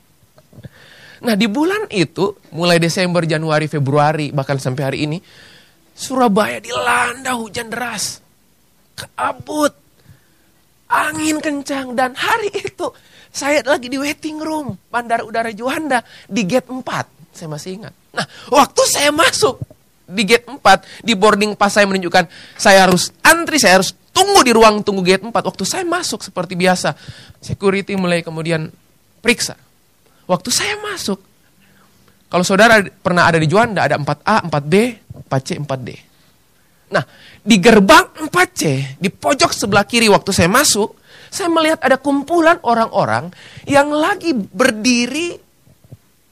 Nah 1.21 1.37
di 1.37 1.45
bulan 1.45 1.93
itu, 1.93 2.33
mulai 2.57 2.81
Desember, 2.81 3.29
Januari, 3.29 3.69
Februari, 3.69 4.33
bahkan 4.33 4.57
sampai 4.57 4.83
hari 4.83 4.99
ini, 5.05 5.21
Surabaya 5.93 6.57
dilanda 6.65 7.37
hujan 7.37 7.69
deras. 7.69 8.25
Kabut. 8.97 9.77
Angin 10.89 11.45
kencang. 11.45 11.93
Dan 11.93 12.17
hari 12.17 12.49
itu 12.57 12.89
saya 13.29 13.61
lagi 13.69 13.93
di 13.93 14.01
waiting 14.01 14.41
room. 14.41 14.73
Bandara 14.89 15.21
Udara 15.29 15.53
Juanda 15.53 16.01
di 16.25 16.49
gate 16.49 16.73
4. 16.73 17.37
Saya 17.37 17.49
masih 17.53 17.85
ingat. 17.85 17.93
Nah 18.17 18.25
waktu 18.49 18.83
saya 18.89 19.13
masuk 19.13 19.61
di 20.11 20.23
gate 20.27 20.47
4. 20.51 21.07
Di 21.07 21.15
boarding 21.15 21.55
pas 21.55 21.71
saya 21.71 21.87
menunjukkan 21.87 22.27
saya 22.59 22.91
harus 22.91 23.15
antri. 23.23 23.57
Saya 23.63 23.81
harus 23.81 23.95
tunggu 24.11 24.43
di 24.43 24.53
ruang 24.53 24.83
tunggu 24.83 25.07
gate 25.07 25.23
4. 25.23 25.33
Waktu 25.33 25.65
saya 25.65 25.87
masuk 25.87 26.27
seperti 26.27 26.59
biasa. 26.59 26.99
Security 27.39 27.95
mulai 27.95 28.21
kemudian 28.27 28.69
periksa. 29.23 29.55
Waktu 30.27 30.51
saya 30.51 30.75
masuk. 30.79 31.19
Kalau 32.31 32.47
saudara 32.47 32.79
pernah 32.83 33.27
ada 33.27 33.43
di 33.43 33.51
Juanda 33.51 33.91
ada 33.91 33.99
4A, 33.99 34.47
4B, 34.47 34.75
4C, 35.27 35.49
4D. 35.67 35.91
Nah, 36.91 37.03
di 37.43 37.57
gerbang 37.59 38.07
4C, 38.31 38.63
di 38.99 39.11
pojok 39.11 39.51
sebelah 39.51 39.83
kiri 39.83 40.07
waktu 40.07 40.31
saya 40.31 40.47
masuk, 40.47 40.95
saya 41.31 41.51
melihat 41.51 41.83
ada 41.83 41.99
kumpulan 41.99 42.59
orang-orang 42.67 43.31
yang 43.67 43.91
lagi 43.95 44.35
berdiri 44.35 45.39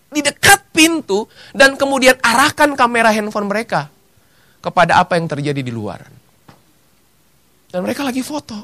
di 0.08 0.20
dekat 0.24 0.72
pintu 0.72 1.28
dan 1.52 1.76
kemudian 1.76 2.16
arahkan 2.20 2.72
kamera 2.72 3.12
handphone 3.12 3.48
mereka 3.48 3.92
kepada 4.64 5.00
apa 5.00 5.20
yang 5.20 5.28
terjadi 5.28 5.60
di 5.60 5.72
luar. 5.72 6.00
Dan 7.68 7.84
mereka 7.84 8.00
lagi 8.00 8.24
foto. 8.24 8.56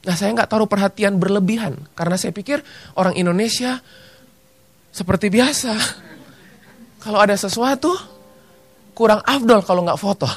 Nah 0.00 0.16
saya 0.16 0.32
nggak 0.32 0.48
taruh 0.48 0.68
perhatian 0.68 1.16
berlebihan 1.16 1.76
karena 1.92 2.16
saya 2.16 2.32
pikir 2.32 2.60
orang 2.96 3.16
Indonesia 3.16 3.80
seperti 4.92 5.32
biasa. 5.32 5.74
Kalau 7.00 7.16
ada 7.16 7.32
sesuatu, 7.32 7.96
kurang 8.92 9.24
afdol 9.24 9.64
kalau 9.64 9.80
nggak 9.88 10.00
foto. 10.00 10.28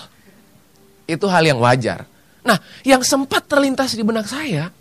Itu 1.03 1.27
hal 1.27 1.43
yang 1.43 1.59
wajar. 1.59 2.07
Nah, 2.43 2.59
yang 2.87 3.03
sempat 3.03 3.47
terlintas 3.47 3.95
di 3.95 4.03
benak 4.03 4.27
saya, 4.27 4.71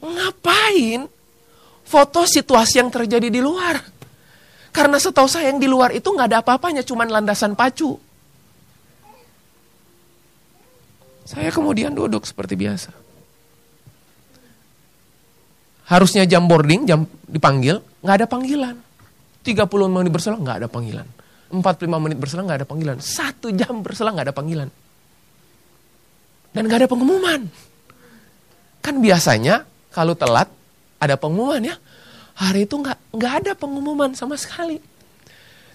ngapain 0.00 1.08
foto 1.86 2.24
situasi 2.26 2.82
yang 2.82 2.90
terjadi 2.90 3.28
di 3.28 3.40
luar? 3.42 3.78
Karena 4.72 4.96
setahu 4.96 5.28
saya 5.28 5.52
yang 5.52 5.60
di 5.60 5.68
luar 5.68 5.92
itu 5.92 6.08
nggak 6.08 6.28
ada 6.32 6.38
apa-apanya, 6.40 6.80
cuman 6.80 7.12
landasan 7.12 7.52
pacu. 7.52 8.00
Saya 11.28 11.52
kemudian 11.52 11.92
duduk 11.92 12.24
seperti 12.24 12.56
biasa. 12.56 12.90
Harusnya 15.92 16.24
jam 16.24 16.48
boarding, 16.48 16.88
jam 16.88 17.04
dipanggil, 17.28 17.84
nggak 18.00 18.16
ada 18.24 18.26
panggilan. 18.26 18.76
30 19.44 19.68
menit 19.92 20.10
berselang 20.14 20.40
nggak 20.40 20.58
ada 20.64 20.68
panggilan. 20.72 21.06
45 21.52 22.04
menit 22.04 22.16
berselang 22.16 22.48
nggak 22.48 22.64
ada 22.64 22.68
panggilan. 22.68 22.96
Satu 23.04 23.52
jam 23.52 23.84
berselang 23.84 24.16
nggak 24.16 24.32
ada 24.32 24.36
panggilan. 24.36 24.68
Dan 26.52 26.62
nggak 26.64 26.84
ada 26.84 26.88
pengumuman. 26.88 27.44
Kan 28.80 29.04
biasanya 29.04 29.68
kalau 29.92 30.16
telat 30.16 30.48
ada 31.02 31.18
pengumuman 31.18 31.58
ya. 31.58 31.76
Hari 32.38 32.70
itu 32.70 32.78
nggak 32.78 32.98
nggak 33.10 33.32
ada 33.42 33.52
pengumuman 33.58 34.14
sama 34.14 34.38
sekali. 34.38 34.78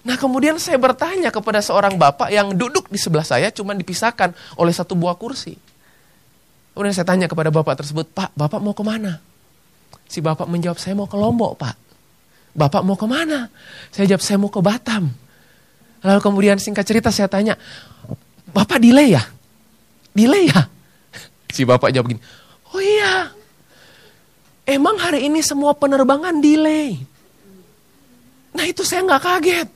Nah 0.08 0.16
kemudian 0.16 0.56
saya 0.56 0.80
bertanya 0.80 1.28
kepada 1.28 1.60
seorang 1.60 2.00
bapak 2.00 2.32
yang 2.32 2.56
duduk 2.56 2.88
di 2.88 2.96
sebelah 2.96 3.28
saya 3.28 3.52
cuma 3.52 3.76
dipisahkan 3.76 4.32
oleh 4.56 4.72
satu 4.72 4.96
buah 4.96 5.20
kursi. 5.20 5.60
Kemudian 6.72 6.94
saya 6.96 7.04
tanya 7.04 7.26
kepada 7.28 7.50
bapak 7.52 7.84
tersebut, 7.84 8.08
Pak, 8.14 8.32
bapak 8.38 8.62
mau 8.62 8.72
ke 8.72 8.86
mana? 8.86 9.18
Si 10.06 10.22
bapak 10.22 10.46
menjawab, 10.46 10.78
saya 10.78 10.94
mau 10.94 11.10
ke 11.10 11.18
Lombok, 11.18 11.58
Pak. 11.58 11.76
Bapak 12.54 12.86
mau 12.86 12.94
ke 12.94 13.02
mana? 13.02 13.50
Saya 13.90 14.14
jawab, 14.14 14.22
saya 14.22 14.38
mau 14.38 14.46
ke 14.46 14.62
Batam. 14.62 15.10
Lalu 16.06 16.20
kemudian 16.22 16.56
singkat 16.62 16.86
cerita 16.86 17.10
saya 17.10 17.26
tanya, 17.26 17.58
Bapak 18.54 18.80
delay 18.80 19.12
ya? 19.12 19.22
Delay 20.14 20.48
ya? 20.48 20.70
Si 21.52 21.64
bapak 21.64 21.90
jawab 21.92 22.12
begini, 22.12 22.22
oh 22.72 22.80
iya. 22.80 23.37
Emang 24.68 25.00
hari 25.00 25.32
ini 25.32 25.40
semua 25.40 25.72
penerbangan 25.72 26.44
delay. 26.44 27.00
Nah 28.52 28.68
itu 28.68 28.84
saya 28.84 29.00
nggak 29.00 29.22
kaget. 29.24 29.68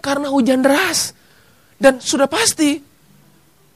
Karena 0.00 0.32
hujan 0.32 0.64
deras. 0.64 1.12
Dan 1.76 2.00
sudah 2.00 2.24
pasti 2.24 2.80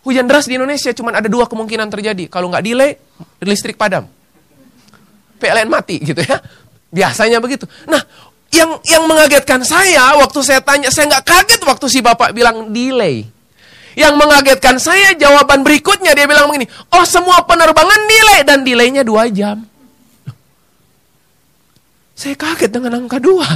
hujan 0.09 0.25
deras 0.25 0.49
di 0.49 0.57
Indonesia 0.57 0.89
cuma 0.97 1.13
ada 1.13 1.29
dua 1.29 1.45
kemungkinan 1.45 1.93
terjadi. 1.93 2.33
Kalau 2.33 2.49
nggak 2.49 2.65
delay, 2.65 2.97
listrik 3.45 3.77
padam. 3.77 4.09
PLN 5.37 5.69
mati 5.69 6.01
gitu 6.01 6.25
ya. 6.25 6.41
Biasanya 6.89 7.37
begitu. 7.37 7.69
Nah, 7.85 8.01
yang 8.57 8.81
yang 8.89 9.05
mengagetkan 9.05 9.61
saya 9.69 10.17
waktu 10.17 10.41
saya 10.41 10.65
tanya, 10.65 10.89
saya 10.89 11.13
nggak 11.13 11.29
kaget 11.29 11.61
waktu 11.69 11.87
si 11.93 12.01
bapak 12.01 12.33
bilang 12.33 12.73
delay. 12.73 13.29
Yang 13.93 14.15
mengagetkan 14.17 14.81
saya 14.81 15.13
jawaban 15.13 15.61
berikutnya 15.61 16.17
dia 16.17 16.25
bilang 16.25 16.49
begini, 16.49 16.65
oh 16.97 17.05
semua 17.05 17.45
penerbangan 17.45 18.01
delay 18.09 18.41
dan 18.49 18.65
delaynya 18.65 19.05
dua 19.05 19.29
jam. 19.29 19.69
Saya 22.13 22.35
kaget 22.37 22.71
dengan 22.71 23.05
angka 23.05 23.19
dua. 23.19 23.47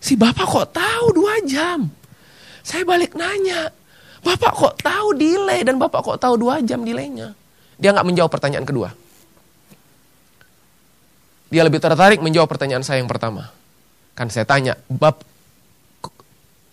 Si 0.00 0.16
bapak 0.16 0.46
kok 0.48 0.68
tahu 0.74 1.06
dua 1.12 1.38
jam? 1.44 1.86
Saya 2.64 2.84
balik 2.84 3.16
nanya, 3.16 3.68
bapak 4.24 4.52
kok 4.52 4.74
tahu 4.80 5.16
delay 5.16 5.64
dan 5.64 5.76
bapak 5.76 6.00
kok 6.00 6.18
tahu 6.20 6.36
dua 6.40 6.60
jam 6.64 6.80
delaynya? 6.84 7.36
Dia 7.80 7.92
nggak 7.92 8.06
menjawab 8.08 8.30
pertanyaan 8.32 8.66
kedua. 8.68 8.92
Dia 11.50 11.66
lebih 11.66 11.82
tertarik 11.82 12.22
menjawab 12.22 12.46
pertanyaan 12.46 12.84
saya 12.86 13.02
yang 13.02 13.10
pertama. 13.10 13.50
Kan 14.14 14.30
saya 14.30 14.46
tanya, 14.46 14.78
Bap, 14.86 15.24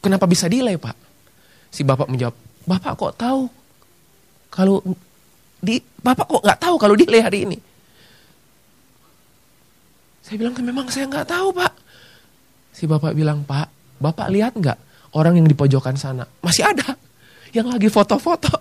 kenapa 0.03 0.27
bisa 0.29 0.45
delay 0.47 0.77
pak? 0.77 0.95
Si 1.71 1.83
bapak 1.83 2.07
menjawab, 2.07 2.35
bapak 2.63 2.93
kok 2.95 3.13
tahu 3.19 3.41
kalau 4.47 4.79
di 5.59 5.81
bapak 5.81 6.25
kok 6.29 6.43
nggak 6.43 6.59
tahu 6.61 6.75
kalau 6.79 6.95
delay 6.95 7.21
hari 7.23 7.43
ini? 7.43 7.57
Saya 10.27 10.35
bilang, 10.43 10.53
memang 10.59 10.91
saya 10.91 11.07
nggak 11.07 11.27
tahu 11.31 11.55
pak. 11.55 11.73
Si 12.75 12.83
bapak 12.83 13.15
bilang, 13.15 13.47
pak, 13.47 13.71
bapak 13.95 14.27
lihat 14.27 14.59
nggak 14.59 14.77
orang 15.15 15.39
yang 15.39 15.47
di 15.47 15.55
pojokan 15.55 15.95
sana? 15.95 16.27
Masih 16.43 16.67
ada 16.67 16.99
yang 17.55 17.71
lagi 17.71 17.87
foto-foto. 17.87 18.51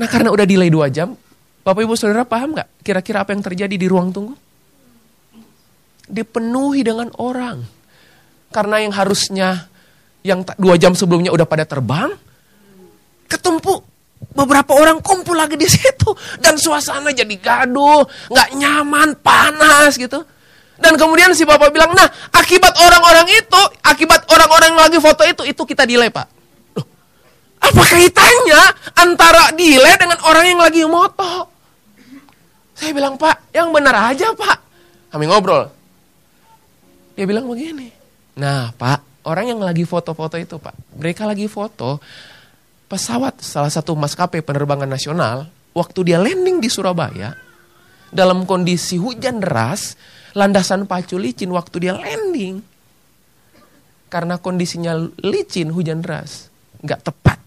Nah 0.00 0.08
karena 0.08 0.32
udah 0.32 0.48
delay 0.48 0.72
dua 0.72 0.88
jam, 0.88 1.12
bapak 1.60 1.84
ibu 1.84 1.94
saudara 1.94 2.24
paham 2.24 2.56
nggak 2.56 2.80
kira-kira 2.80 3.22
apa 3.22 3.36
yang 3.36 3.44
terjadi 3.44 3.76
di 3.76 3.86
ruang 3.86 4.08
tunggu? 4.08 4.34
dipenuhi 6.08 6.84
dengan 6.84 7.08
orang. 7.20 7.64
Karena 8.52 8.80
yang 8.84 8.94
harusnya 8.94 9.66
yang 10.24 10.44
dua 10.56 10.76
jam 10.80 10.94
sebelumnya 10.94 11.32
udah 11.34 11.44
pada 11.48 11.66
terbang, 11.68 12.12
ketumpuk 13.28 13.84
beberapa 14.32 14.72
orang 14.72 15.02
kumpul 15.04 15.36
lagi 15.36 15.58
di 15.58 15.68
situ 15.68 16.14
dan 16.40 16.56
suasana 16.56 17.12
jadi 17.12 17.34
gaduh, 17.34 18.06
nggak 18.30 18.50
nyaman, 18.56 19.08
panas 19.20 19.98
gitu. 19.98 20.22
Dan 20.74 20.98
kemudian 20.98 21.30
si 21.32 21.46
bapak 21.46 21.70
bilang, 21.70 21.94
nah 21.94 22.06
akibat 22.34 22.74
orang-orang 22.78 23.30
itu, 23.30 23.62
akibat 23.86 24.26
orang-orang 24.26 24.74
yang 24.74 24.82
lagi 24.90 24.98
foto 24.98 25.22
itu, 25.22 25.42
itu 25.46 25.62
kita 25.62 25.86
delay 25.86 26.10
pak. 26.10 26.26
Loh, 26.74 26.86
apa 27.62 27.82
kaitannya 27.86 28.62
antara 28.98 29.54
delay 29.54 29.94
dengan 29.94 30.18
orang 30.26 30.44
yang 30.50 30.60
lagi 30.60 30.82
moto? 30.82 31.48
Saya 32.74 32.90
bilang, 32.90 33.14
pak, 33.14 33.54
yang 33.54 33.70
benar 33.70 34.10
aja 34.10 34.34
pak. 34.34 34.58
Kami 35.14 35.30
ngobrol, 35.30 35.70
dia 37.14 37.24
bilang 37.24 37.46
begini. 37.46 37.86
Nah 38.34 38.74
pak, 38.74 39.22
orang 39.30 39.54
yang 39.54 39.60
lagi 39.62 39.86
foto-foto 39.86 40.34
itu 40.34 40.58
pak. 40.58 40.74
Mereka 40.98 41.22
lagi 41.22 41.46
foto 41.46 42.02
pesawat 42.90 43.38
salah 43.38 43.70
satu 43.70 43.94
maskapai 43.94 44.42
penerbangan 44.42 44.90
nasional. 44.90 45.46
Waktu 45.74 46.00
dia 46.06 46.18
landing 46.18 46.58
di 46.58 46.70
Surabaya. 46.70 47.34
Dalam 48.10 48.46
kondisi 48.46 48.98
hujan 48.98 49.42
deras. 49.42 49.94
Landasan 50.34 50.90
pacu 50.90 51.16
licin 51.16 51.50
waktu 51.54 51.88
dia 51.88 51.94
landing. 51.94 52.60
Karena 54.10 54.38
kondisinya 54.38 54.94
licin 55.22 55.70
hujan 55.70 56.02
deras. 56.02 56.50
Nggak 56.82 57.00
tepat 57.06 57.38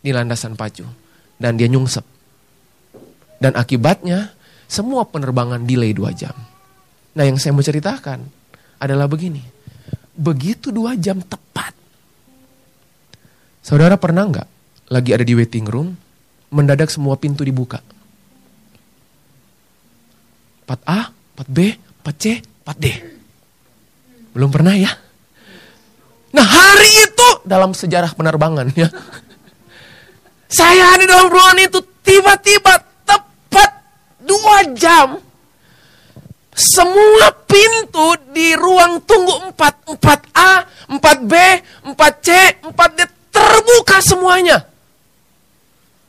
di 0.00 0.10
landasan 0.10 0.56
pacu. 0.56 0.84
Dan 1.36 1.56
dia 1.60 1.68
nyungsep. 1.68 2.04
Dan 3.40 3.56
akibatnya 3.56 4.32
semua 4.68 5.08
penerbangan 5.08 5.64
delay 5.64 5.96
2 5.96 6.12
jam. 6.12 6.36
Nah 7.16 7.24
yang 7.26 7.40
saya 7.40 7.56
mau 7.56 7.64
ceritakan 7.64 8.22
adalah 8.80 9.10
begini. 9.10 9.42
Begitu 10.14 10.68
dua 10.70 10.94
jam 11.00 11.20
tepat. 11.24 11.72
Saudara 13.60 13.96
pernah 14.00 14.28
nggak 14.28 14.48
lagi 14.90 15.10
ada 15.14 15.24
di 15.24 15.34
waiting 15.36 15.64
room, 15.68 15.94
mendadak 16.50 16.90
semua 16.92 17.16
pintu 17.16 17.46
dibuka. 17.46 17.80
4A, 20.66 21.10
4B, 21.34 21.58
4C, 22.04 22.24
4D. 22.64 22.84
Belum 24.32 24.50
pernah 24.50 24.74
ya? 24.76 24.90
Nah 26.30 26.46
hari 26.46 27.10
itu 27.10 27.28
dalam 27.42 27.74
sejarah 27.74 28.14
penerbangan 28.14 28.70
ya. 28.72 28.88
Saya 30.50 30.98
di 30.98 31.06
dalam 31.06 31.30
ruangan 31.30 31.62
itu 31.62 31.78
tiba-tiba 32.02 32.74
tepat 33.06 33.70
dua 34.22 34.66
jam. 34.74 35.18
Semua 36.50 37.32
pintu 37.48 38.18
di 38.36 38.52
ruang 38.52 39.00
tunggu 39.08 39.54
4, 39.54 39.96
4A, 39.96 40.52
4B, 40.92 41.34
4C, 41.96 42.28
4D 42.68 43.00
terbuka 43.32 43.96
semuanya. 44.04 44.68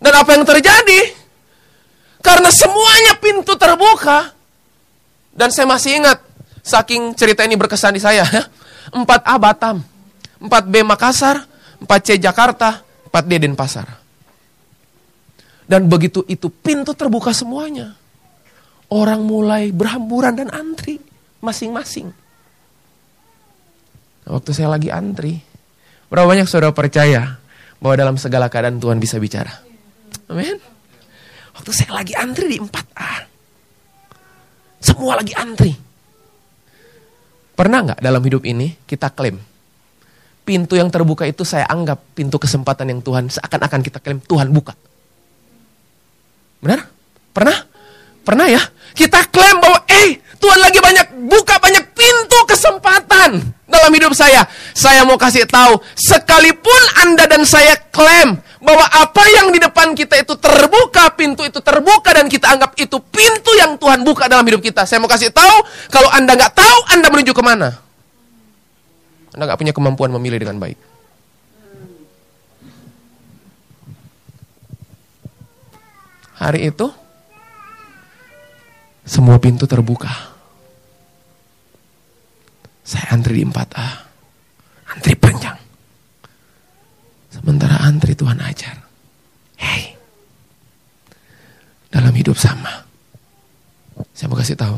Dan 0.01 0.11
apa 0.17 0.33
yang 0.33 0.43
terjadi? 0.43 1.13
Karena 2.19 2.49
semuanya 2.51 3.15
pintu 3.21 3.53
terbuka. 3.55 4.33
Dan 5.31 5.49
saya 5.49 5.67
masih 5.67 6.03
ingat, 6.03 6.19
saking 6.61 7.15
cerita 7.15 7.47
ini 7.47 7.55
berkesan 7.55 7.95
di 7.95 8.01
saya. 8.03 8.27
4A 8.91 9.35
Batam, 9.37 9.79
4B 10.41 10.83
Makassar, 10.83 11.45
4C 11.85 12.19
Jakarta, 12.19 12.83
4D 13.07 13.31
Denpasar. 13.39 13.87
Dan 15.69 15.87
begitu 15.87 16.25
itu 16.27 16.51
pintu 16.51 16.91
terbuka 16.91 17.31
semuanya. 17.31 17.95
Orang 18.91 19.23
mulai 19.23 19.71
berhamburan 19.71 20.35
dan 20.35 20.51
antri 20.51 20.99
masing-masing. 21.39 22.11
Waktu 24.27 24.51
saya 24.51 24.75
lagi 24.75 24.91
antri, 24.91 25.39
berapa 26.11 26.27
banyak 26.27 26.47
saudara 26.51 26.75
percaya 26.75 27.39
bahwa 27.79 27.95
dalam 27.95 28.15
segala 28.19 28.51
keadaan 28.51 28.83
Tuhan 28.83 28.99
bisa 28.99 29.15
bicara? 29.15 29.63
Amin. 30.27 30.59
Waktu 31.55 31.71
saya 31.71 31.95
lagi 31.95 32.13
antri 32.19 32.51
di 32.51 32.59
4A. 32.59 33.30
Semua 34.81 35.15
lagi 35.15 35.31
antri. 35.37 35.71
Pernah 37.53 37.79
nggak 37.85 37.99
dalam 38.01 38.21
hidup 38.25 38.43
ini 38.43 38.73
kita 38.89 39.13
klaim 39.13 39.37
pintu 40.41 40.75
yang 40.75 40.89
terbuka 40.89 41.23
itu 41.29 41.45
saya 41.45 41.69
anggap 41.69 42.01
pintu 42.17 42.41
kesempatan 42.41 42.89
yang 42.89 42.99
Tuhan 42.99 43.29
seakan-akan 43.29 43.81
kita 43.85 44.01
klaim 44.01 44.19
Tuhan 44.19 44.49
buka. 44.49 44.73
Benar? 46.61 46.91
Pernah? 47.31 47.57
Pernah 48.21 48.47
ya? 48.49 48.61
Kita 48.93 49.31
klaim 49.31 49.57
bahwa 49.61 49.79
eh 49.87 50.19
Tuhan 50.41 50.59
lagi 50.59 50.79
banyak 50.81 51.07
buka 51.29 51.55
banyak 51.61 51.85
pintu 51.93 52.39
kesempatan 52.49 53.39
dalam 53.69 53.91
hidup 53.93 54.11
saya. 54.11 54.45
Saya 54.75 55.07
mau 55.07 55.15
kasih 55.15 55.47
tahu, 55.47 55.79
sekalipun 55.95 56.81
Anda 57.05 57.29
dan 57.29 57.47
saya 57.47 57.77
klaim 57.93 58.37
bahwa 58.61 58.85
apa 58.85 59.23
yang 59.33 59.49
di 59.49 59.57
depan 59.57 59.97
kita 59.97 60.21
itu 60.21 60.37
terbuka, 60.37 61.09
pintu 61.17 61.41
itu 61.41 61.57
terbuka 61.59 62.13
dan 62.13 62.29
kita 62.29 62.45
anggap 62.53 62.77
itu 62.77 63.01
pintu 63.09 63.51
yang 63.57 63.73
Tuhan 63.81 64.05
buka 64.05 64.29
dalam 64.29 64.45
hidup 64.45 64.61
kita. 64.61 64.85
Saya 64.85 65.01
mau 65.01 65.09
kasih 65.09 65.33
tahu, 65.33 65.65
kalau 65.89 66.07
Anda 66.13 66.37
nggak 66.37 66.53
tahu, 66.53 66.77
Anda 66.93 67.09
menuju 67.09 67.33
ke 67.33 67.41
mana? 67.41 67.81
Anda 69.33 69.43
nggak 69.49 69.59
punya 69.59 69.73
kemampuan 69.73 70.13
memilih 70.13 70.45
dengan 70.45 70.61
baik. 70.61 70.77
Hari 76.37 76.73
itu, 76.73 76.89
semua 79.05 79.37
pintu 79.37 79.69
terbuka. 79.69 80.09
Saya 82.81 83.13
antri 83.13 83.41
di 83.41 83.45
4A. 83.45 83.89
Antri 84.97 85.13
panjang. 85.13 85.60
Sementara 87.31 87.79
antri 87.87 88.11
Tuhan 88.11 88.37
ajar. 88.43 88.75
Hei. 89.55 89.95
Dalam 91.87 92.11
hidup 92.11 92.35
sama. 92.35 92.83
Saya 94.11 94.27
mau 94.27 94.37
kasih 94.39 94.59
tahu. 94.59 94.77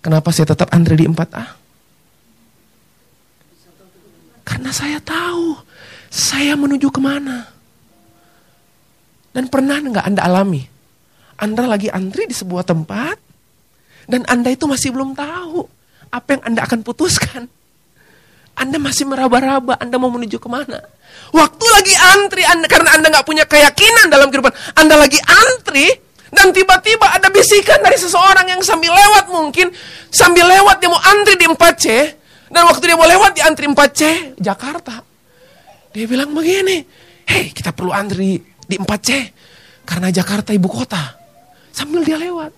Kenapa 0.00 0.32
saya 0.32 0.48
tetap 0.48 0.72
antri 0.72 0.96
di 0.96 1.04
4A? 1.04 1.44
Karena 4.48 4.72
saya 4.72 4.96
tahu 4.98 5.60
saya 6.08 6.56
menuju 6.56 6.88
ke 6.88 7.00
mana. 7.00 7.46
Dan 9.30 9.46
pernah 9.46 9.78
nggak 9.78 10.08
Anda 10.08 10.22
alami? 10.26 10.64
Anda 11.38 11.64
lagi 11.68 11.88
antri 11.88 12.26
di 12.26 12.34
sebuah 12.34 12.66
tempat, 12.66 13.16
dan 14.10 14.26
Anda 14.26 14.52
itu 14.52 14.66
masih 14.66 14.90
belum 14.90 15.14
tahu 15.14 15.64
apa 16.10 16.28
yang 16.36 16.42
Anda 16.52 16.60
akan 16.66 16.80
putuskan. 16.82 17.46
Anda 18.60 18.76
masih 18.76 19.08
meraba-raba, 19.08 19.80
Anda 19.80 19.96
mau 19.96 20.12
menuju 20.12 20.36
ke 20.36 20.48
mana. 20.52 20.84
Waktu 21.32 21.66
lagi 21.72 21.94
antri, 21.96 22.42
anda, 22.44 22.68
karena 22.68 22.92
Anda 23.00 23.08
nggak 23.08 23.26
punya 23.26 23.48
keyakinan 23.48 24.12
dalam 24.12 24.28
kehidupan, 24.28 24.52
Anda 24.76 25.00
lagi 25.00 25.16
antri, 25.24 25.88
dan 26.28 26.52
tiba-tiba 26.52 27.08
ada 27.08 27.32
bisikan 27.32 27.80
dari 27.80 27.96
seseorang 27.96 28.46
yang 28.52 28.60
sambil 28.60 28.92
lewat 28.92 29.32
mungkin, 29.32 29.72
sambil 30.12 30.44
lewat 30.44 30.76
dia 30.82 30.90
mau 30.92 31.00
antri 31.00 31.34
di 31.40 31.46
4C, 31.48 31.86
dan 32.52 32.62
waktu 32.68 32.84
dia 32.84 32.98
mau 33.00 33.08
lewat 33.08 33.32
di 33.32 33.42
antri 33.42 33.64
4C, 33.70 34.34
Jakarta. 34.36 35.00
Dia 35.90 36.04
bilang 36.06 36.34
begini, 36.36 36.84
hei 37.30 37.54
kita 37.54 37.72
perlu 37.72 37.94
antri 37.94 38.42
di 38.42 38.76
4C, 38.76 39.08
karena 39.88 40.12
Jakarta 40.12 40.52
ibu 40.52 40.68
kota. 40.68 41.16
Sambil 41.70 42.02
dia 42.02 42.18
lewat. 42.18 42.52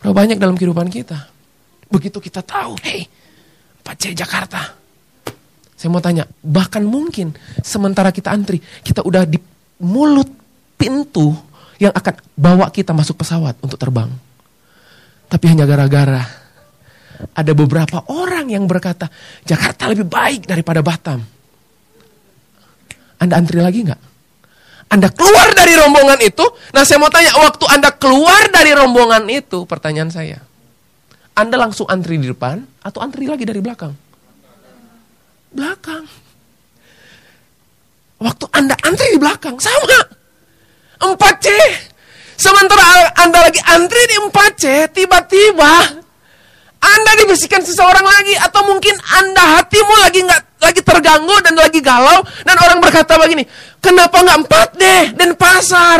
Berapa 0.00 0.16
banyak 0.16 0.40
dalam 0.40 0.56
kehidupan 0.56 0.88
kita. 0.88 1.28
Begitu 1.92 2.18
kita 2.18 2.40
tahu, 2.40 2.80
hei 2.82 3.04
4C 3.84 4.16
Jakarta. 4.16 4.72
Saya 5.76 5.92
mau 5.92 6.00
tanya, 6.00 6.24
bahkan 6.40 6.80
mungkin 6.80 7.36
sementara 7.60 8.08
kita 8.08 8.32
antri, 8.32 8.56
kita 8.80 9.04
udah 9.04 9.28
di 9.28 9.36
mulut 9.84 10.32
pintu 10.80 11.36
yang 11.76 11.92
akan 11.92 12.14
bawa 12.32 12.72
kita 12.72 12.96
masuk 12.96 13.20
pesawat 13.20 13.60
untuk 13.60 13.76
terbang. 13.76 14.08
Tapi 15.28 15.44
hanya 15.52 15.68
gara-gara 15.68 16.24
ada 17.36 17.52
beberapa 17.52 18.00
orang 18.08 18.48
yang 18.48 18.64
berkata, 18.64 19.12
Jakarta 19.44 19.92
lebih 19.92 20.08
baik 20.08 20.48
daripada 20.48 20.80
Batam. 20.80 21.20
Anda 23.20 23.34
antri 23.36 23.60
lagi 23.60 23.84
nggak? 23.84 24.02
Anda 24.88 25.08
keluar 25.10 25.48
dari 25.56 25.74
rombongan 25.80 26.20
itu, 26.22 26.44
nah 26.72 26.84
saya 26.84 27.00
mau 27.00 27.08
tanya, 27.10 27.34
waktu 27.40 27.64
Anda 27.72 27.90
keluar 27.92 28.52
dari 28.52 28.72
rombongan 28.76 29.26
itu, 29.32 29.64
pertanyaan 29.64 30.12
saya, 30.12 30.38
Anda 31.34 31.56
langsung 31.58 31.88
antri 31.88 32.20
di 32.20 32.30
depan 32.30 32.73
atau 32.84 33.00
antri 33.00 33.24
lagi 33.24 33.48
dari 33.48 33.64
belakang? 33.64 33.96
Belakang. 35.56 36.04
Waktu 38.20 38.44
Anda 38.52 38.76
antri 38.84 39.16
di 39.16 39.18
belakang, 39.18 39.56
sama. 39.56 40.00
4C. 41.00 41.48
Sementara 42.36 43.12
Anda 43.24 43.48
lagi 43.48 43.60
antri 43.64 44.02
di 44.08 44.16
4C, 44.20 44.92
tiba-tiba 44.92 45.72
Anda 46.84 47.10
dibersihkan 47.24 47.64
seseorang 47.64 48.04
lagi 48.04 48.34
atau 48.36 48.68
mungkin 48.68 48.92
Anda 48.92 49.60
hatimu 49.60 49.94
lagi 50.04 50.20
nggak 50.24 50.42
lagi 50.60 50.80
terganggu 50.80 51.36
dan 51.44 51.54
lagi 51.60 51.80
galau 51.84 52.24
dan 52.44 52.56
orang 52.56 52.80
berkata 52.80 53.20
begini, 53.20 53.44
kenapa 53.80 54.20
nggak 54.20 54.38
4D 54.48 54.82
dan 55.16 55.30
pasar? 55.36 55.98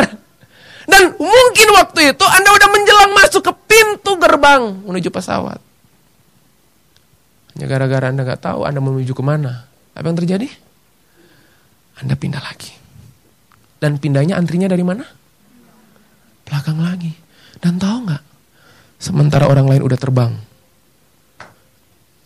Dan 0.85 1.17
mungkin 1.17 1.69
waktu 1.81 2.13
itu 2.13 2.25
Anda 2.29 2.51
udah 2.53 2.69
menjelang 2.69 3.13
masuk 3.17 3.43
ke 3.45 3.53
pintu 3.69 4.21
gerbang 4.21 4.85
menuju 4.85 5.09
pesawat. 5.09 5.74
Hanya 7.55 7.67
gara-gara 7.71 8.11
Anda 8.11 8.27
nggak 8.27 8.43
tahu 8.43 8.67
Anda 8.67 8.83
menuju 8.83 9.15
ke 9.15 9.23
mana. 9.23 9.71
Apa 9.95 10.11
yang 10.11 10.19
terjadi? 10.19 10.51
Anda 12.03 12.19
pindah 12.19 12.43
lagi. 12.43 12.75
Dan 13.79 14.03
pindahnya 14.03 14.35
antrinya 14.35 14.67
dari 14.67 14.83
mana? 14.83 15.07
Belakang 16.43 16.83
lagi. 16.83 17.15
Dan 17.63 17.79
tahu 17.79 18.11
nggak? 18.11 18.23
Sementara 18.99 19.47
orang 19.47 19.71
lain 19.71 19.87
udah 19.87 19.99
terbang. 19.99 20.33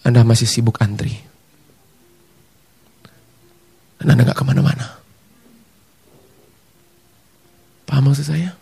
Anda 0.09 0.25
masih 0.25 0.49
sibuk 0.49 0.81
antri. 0.81 1.13
Dan 4.01 4.17
Anda 4.17 4.25
nggak 4.25 4.39
ke 4.41 4.45
mana-mana. 4.49 4.97
Paham 7.85 8.13
maksud 8.13 8.33
saya? 8.33 8.57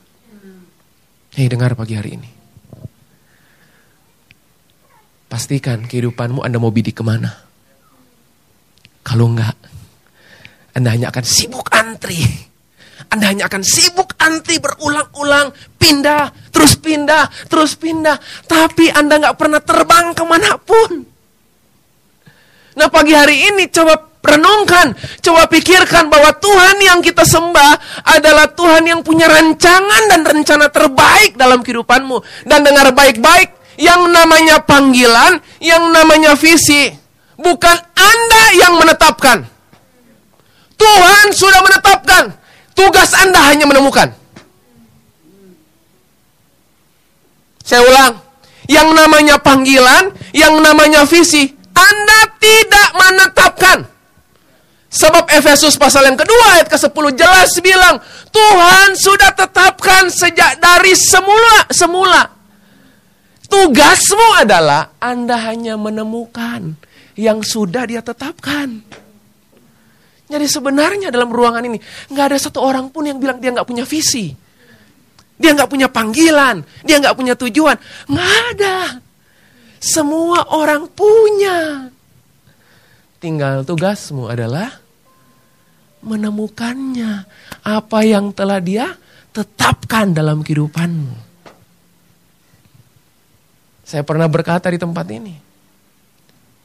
Hei 1.37 1.47
dengar 1.47 1.77
pagi 1.79 1.95
hari 1.95 2.17
ini. 2.17 2.36
Pastikan 5.37 5.85
kehidupanmu 5.85 6.40
Anda 6.40 6.57
mau 6.57 6.72
bidik 6.72 6.96
ke 6.96 7.05
mana. 7.05 7.29
Kalau 9.05 9.37
enggak, 9.37 9.53
Anda 10.72 10.96
hanya 10.96 11.12
akan 11.12 11.25
sibuk 11.29 11.68
antri. 11.77 12.25
Anda 13.12 13.29
hanya 13.29 13.44
akan 13.44 13.61
sibuk 13.61 14.16
antri 14.16 14.57
berulang-ulang. 14.57 15.53
Pindah, 15.77 16.33
terus 16.49 16.81
pindah, 16.81 17.29
terus 17.53 17.77
pindah. 17.77 18.16
Tapi 18.49 18.88
Anda 18.88 19.20
nggak 19.20 19.37
pernah 19.37 19.61
terbang 19.61 20.16
ke 20.16 20.25
mana 20.25 20.57
pun. 20.57 21.05
Nah 22.81 22.88
pagi 22.88 23.12
hari 23.12 23.53
ini 23.53 23.68
coba 23.68 24.16
renungkan, 24.25 24.96
coba 25.20 25.53
pikirkan 25.53 26.09
bahwa 26.09 26.33
Tuhan 26.33 26.81
yang 26.81 27.05
kita 27.05 27.29
sembah 27.29 28.05
adalah 28.09 28.49
Tuhan 28.57 28.88
yang 28.88 29.05
punya 29.05 29.29
rancangan 29.29 30.03
dan 30.09 30.25
rencana 30.25 30.72
terbaik 30.72 31.37
dalam 31.37 31.61
kehidupanmu. 31.61 32.49
Dan 32.49 32.64
dengar 32.64 32.88
baik-baik, 32.96 33.56
yang 33.77 34.09
namanya 34.09 34.61
panggilan, 34.65 35.41
yang 35.61 35.93
namanya 35.93 36.37
visi, 36.37 36.93
bukan 37.37 37.77
Anda 37.97 38.45
yang 38.57 38.75
menetapkan. 38.81 39.45
Tuhan 40.77 41.27
sudah 41.33 41.61
menetapkan. 41.65 42.25
Tugas 42.77 43.17
Anda 43.17 43.41
hanya 43.49 43.65
menemukan. 43.65 44.12
Saya 47.65 47.83
ulang, 47.83 48.21
yang 48.69 48.93
namanya 48.93 49.41
panggilan, 49.41 50.12
yang 50.37 50.61
namanya 50.61 51.09
visi, 51.09 51.57
Anda 51.73 52.21
tidak 52.37 52.89
menetapkan. 52.95 53.79
Sebab 54.87 55.29
Efesus 55.29 55.75
pasal 55.75 56.09
yang 56.09 56.17
kedua 56.17 56.57
ayat 56.57 56.71
ke-10 56.71 57.05
jelas 57.19 57.51
bilang, 57.59 57.99
Tuhan 58.31 58.95
sudah 58.95 59.35
tetapkan 59.35 60.09
sejak 60.09 60.57
dari 60.62 60.95
semula 60.95 61.69
semula. 61.73 62.36
Tugasmu 63.47 64.43
adalah 64.43 64.99
Anda 64.99 65.39
hanya 65.51 65.79
menemukan 65.79 66.75
yang 67.17 67.41
sudah 67.41 67.87
dia 67.89 68.03
tetapkan. 68.03 68.83
Jadi 70.27 70.47
sebenarnya 70.51 71.15
dalam 71.15 71.31
ruangan 71.31 71.63
ini 71.63 71.79
nggak 72.11 72.27
ada 72.35 72.39
satu 72.39 72.59
orang 72.59 72.91
pun 72.91 73.07
yang 73.07 73.23
bilang 73.23 73.39
dia 73.39 73.55
nggak 73.55 73.67
punya 73.67 73.87
visi. 73.87 74.35
Dia 75.37 75.53
nggak 75.53 75.71
punya 75.71 75.87
panggilan, 75.87 76.65
dia 76.83 76.97
nggak 76.99 77.15
punya 77.15 77.35
tujuan. 77.39 77.77
Nggak 78.11 78.33
ada. 78.57 78.77
Semua 79.79 80.51
orang 80.57 80.91
punya. 80.91 81.89
Tinggal 83.23 83.63
tugasmu 83.63 84.27
adalah 84.27 84.83
menemukannya. 86.03 87.29
Apa 87.63 88.03
yang 88.03 88.35
telah 88.35 88.59
dia 88.59 88.97
tetapkan 89.31 90.11
dalam 90.17 90.41
kehidupanmu. 90.43 91.26
Saya 93.87 94.03
pernah 94.03 94.27
berkata 94.27 94.66
di 94.66 94.83
tempat 94.83 95.07
ini. 95.14 95.38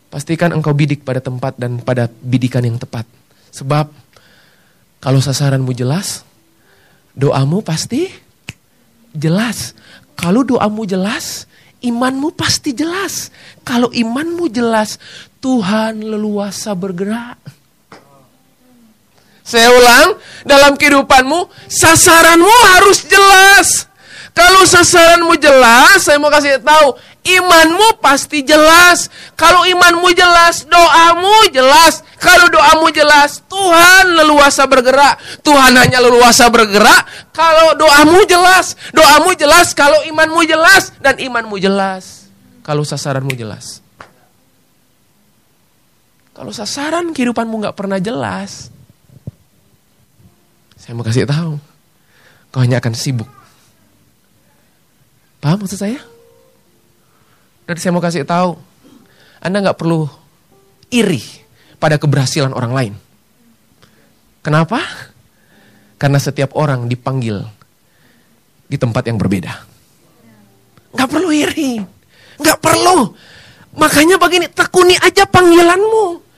Pastikan 0.10 0.58
engkau 0.58 0.74
bidik 0.74 1.06
pada 1.06 1.22
tempat 1.22 1.54
dan 1.54 1.78
pada 1.78 2.10
bidikan 2.10 2.66
yang 2.66 2.82
tepat. 2.82 3.06
Sebab 3.54 3.94
kalau 4.98 5.22
sasaranmu 5.22 5.70
jelas, 5.78 6.26
doamu 7.14 7.62
pasti 7.62 8.10
jelas. 9.14 9.78
Kalau 10.18 10.42
doamu 10.42 10.90
jelas, 10.90 11.46
imanmu 11.86 12.34
pasti 12.34 12.74
jelas. 12.74 13.30
Kalau 13.62 13.94
imanmu 13.94 14.50
jelas, 14.50 14.98
Tuhan 15.38 16.02
leluasa 16.02 16.74
bergerak. 16.74 17.38
Saya 19.46 19.70
ulang, 19.74 20.18
dalam 20.42 20.74
kehidupanmu, 20.74 21.70
sasaranmu 21.70 22.56
harus 22.78 23.06
jelas. 23.06 23.91
Kalau 24.32 24.64
sasaranmu 24.64 25.36
jelas, 25.44 26.08
saya 26.08 26.16
mau 26.16 26.32
kasih 26.32 26.64
tahu, 26.64 26.96
imanmu 27.28 28.00
pasti 28.00 28.48
jelas. 28.48 29.12
Kalau 29.36 29.68
imanmu 29.68 30.08
jelas, 30.16 30.64
doamu 30.72 31.52
jelas. 31.52 32.00
Kalau 32.16 32.48
doamu 32.48 32.88
jelas, 32.96 33.44
Tuhan 33.52 34.16
leluasa 34.16 34.64
bergerak. 34.72 35.20
Tuhan 35.44 35.76
hanya 35.76 36.00
leluasa 36.00 36.48
bergerak 36.48 37.34
kalau 37.36 37.76
doamu 37.76 38.24
jelas. 38.24 38.80
Doamu 38.96 39.36
jelas 39.36 39.76
kalau 39.76 40.00
imanmu 40.08 40.48
jelas 40.48 40.96
dan 41.04 41.20
imanmu 41.20 41.60
jelas. 41.60 42.32
Kalau 42.64 42.88
sasaranmu 42.88 43.36
jelas. 43.36 43.84
Kalau 46.32 46.56
sasaran 46.56 47.12
kehidupanmu 47.12 47.68
nggak 47.68 47.76
pernah 47.76 48.00
jelas, 48.00 48.72
saya 50.80 50.96
mau 50.96 51.04
kasih 51.04 51.28
tahu, 51.28 51.60
kau 52.50 52.62
hanya 52.64 52.80
akan 52.80 52.96
sibuk 52.96 53.41
Paham 55.52 55.68
maksud 55.68 55.84
saya? 55.84 56.00
Dan 57.68 57.76
saya 57.76 57.92
mau 57.92 58.00
kasih 58.00 58.24
tahu, 58.24 58.56
Anda 59.44 59.60
nggak 59.60 59.84
perlu 59.84 60.08
iri 60.88 61.20
pada 61.76 62.00
keberhasilan 62.00 62.56
orang 62.56 62.72
lain. 62.72 62.94
Kenapa? 64.40 64.80
Karena 66.00 66.24
setiap 66.24 66.56
orang 66.56 66.88
dipanggil 66.88 67.44
di 68.64 68.80
tempat 68.80 69.12
yang 69.12 69.20
berbeda. 69.20 69.52
Nggak 70.96 71.10
perlu 71.20 71.36
iri, 71.36 71.84
nggak 72.40 72.60
perlu. 72.64 73.12
Makanya 73.76 74.16
begini, 74.24 74.48
tekuni 74.48 74.96
aja 75.04 75.28
panggilanmu. 75.28 76.31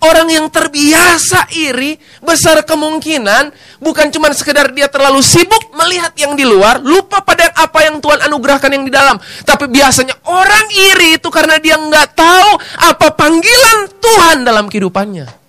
Orang 0.00 0.32
yang 0.32 0.48
terbiasa 0.48 1.52
iri, 1.52 2.00
besar 2.24 2.64
kemungkinan 2.64 3.52
bukan 3.84 4.08
cuma 4.08 4.32
sekedar 4.32 4.72
dia 4.72 4.88
terlalu 4.88 5.20
sibuk 5.20 5.76
melihat 5.76 6.16
yang 6.16 6.32
di 6.32 6.48
luar, 6.48 6.80
lupa 6.80 7.20
pada 7.20 7.52
apa 7.52 7.84
yang 7.84 8.00
Tuhan 8.00 8.24
anugerahkan 8.24 8.72
yang 8.72 8.88
di 8.88 8.92
dalam. 8.92 9.20
Tapi 9.44 9.68
biasanya 9.68 10.16
orang 10.24 10.66
iri 10.72 11.20
itu 11.20 11.28
karena 11.28 11.60
dia 11.60 11.76
nggak 11.76 12.16
tahu 12.16 12.50
apa 12.80 13.12
panggilan 13.12 13.92
Tuhan 14.00 14.48
dalam 14.48 14.72
kehidupannya. 14.72 15.40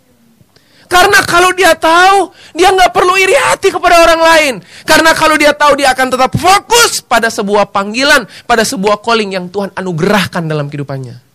Karena 0.91 1.23
kalau 1.23 1.55
dia 1.55 1.71
tahu, 1.71 2.35
dia 2.51 2.75
nggak 2.75 2.91
perlu 2.91 3.15
iri 3.15 3.31
hati 3.31 3.71
kepada 3.71 4.03
orang 4.03 4.19
lain. 4.19 4.53
Karena 4.83 5.15
kalau 5.15 5.39
dia 5.39 5.55
tahu, 5.55 5.79
dia 5.79 5.95
akan 5.95 6.11
tetap 6.11 6.35
fokus 6.35 6.99
pada 6.99 7.31
sebuah 7.31 7.71
panggilan, 7.71 8.27
pada 8.43 8.67
sebuah 8.67 8.99
calling 8.99 9.31
yang 9.31 9.47
Tuhan 9.47 9.71
anugerahkan 9.71 10.43
dalam 10.43 10.67
kehidupannya. 10.67 11.30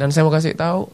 Dan 0.00 0.08
saya 0.08 0.24
mau 0.24 0.32
kasih 0.32 0.56
tahu, 0.56 0.88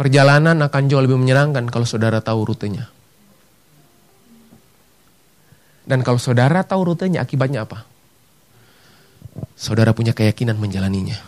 perjalanan 0.00 0.56
akan 0.56 0.88
jauh 0.88 1.04
lebih 1.04 1.20
menyenangkan 1.20 1.68
kalau 1.68 1.84
saudara 1.84 2.24
tahu 2.24 2.48
rutenya. 2.48 2.88
Dan 5.84 6.00
kalau 6.00 6.16
saudara 6.16 6.64
tahu 6.64 6.96
rutenya, 6.96 7.20
akibatnya 7.20 7.68
apa? 7.68 7.84
Saudara 9.52 9.92
punya 9.92 10.16
keyakinan 10.16 10.56
menjalaninya. 10.56 11.20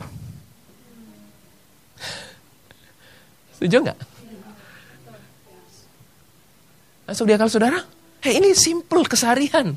Setuju 3.60 3.84
nggak? 3.84 4.00
Langsung 7.04 7.28
di 7.28 7.36
akal 7.36 7.52
saudara? 7.52 7.84
Hei 8.24 8.40
ini 8.40 8.56
simple 8.56 9.04
keseharian 9.04 9.76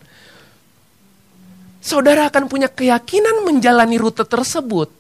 saudara 1.90 2.30
akan 2.30 2.46
punya 2.46 2.70
keyakinan 2.70 3.42
menjalani 3.42 3.98
rute 3.98 4.22
tersebut 4.22 4.94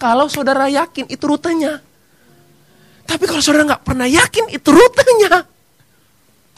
kalau 0.00 0.32
saudara 0.32 0.64
yakin 0.72 1.04
itu 1.12 1.20
rutenya. 1.28 1.84
Tapi 3.04 3.28
kalau 3.28 3.44
saudara 3.44 3.76
nggak 3.76 3.84
pernah 3.84 4.08
yakin 4.08 4.48
itu 4.48 4.68
rutenya, 4.72 5.44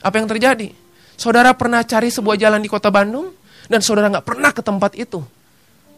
apa 0.02 0.14
yang 0.14 0.30
terjadi? 0.30 0.70
Saudara 1.18 1.50
pernah 1.58 1.82
cari 1.82 2.10
sebuah 2.10 2.38
jalan 2.38 2.62
di 2.62 2.70
kota 2.70 2.94
Bandung 2.94 3.34
dan 3.66 3.82
saudara 3.82 4.06
nggak 4.14 4.26
pernah 4.26 4.50
ke 4.54 4.62
tempat 4.62 4.94
itu. 4.94 5.18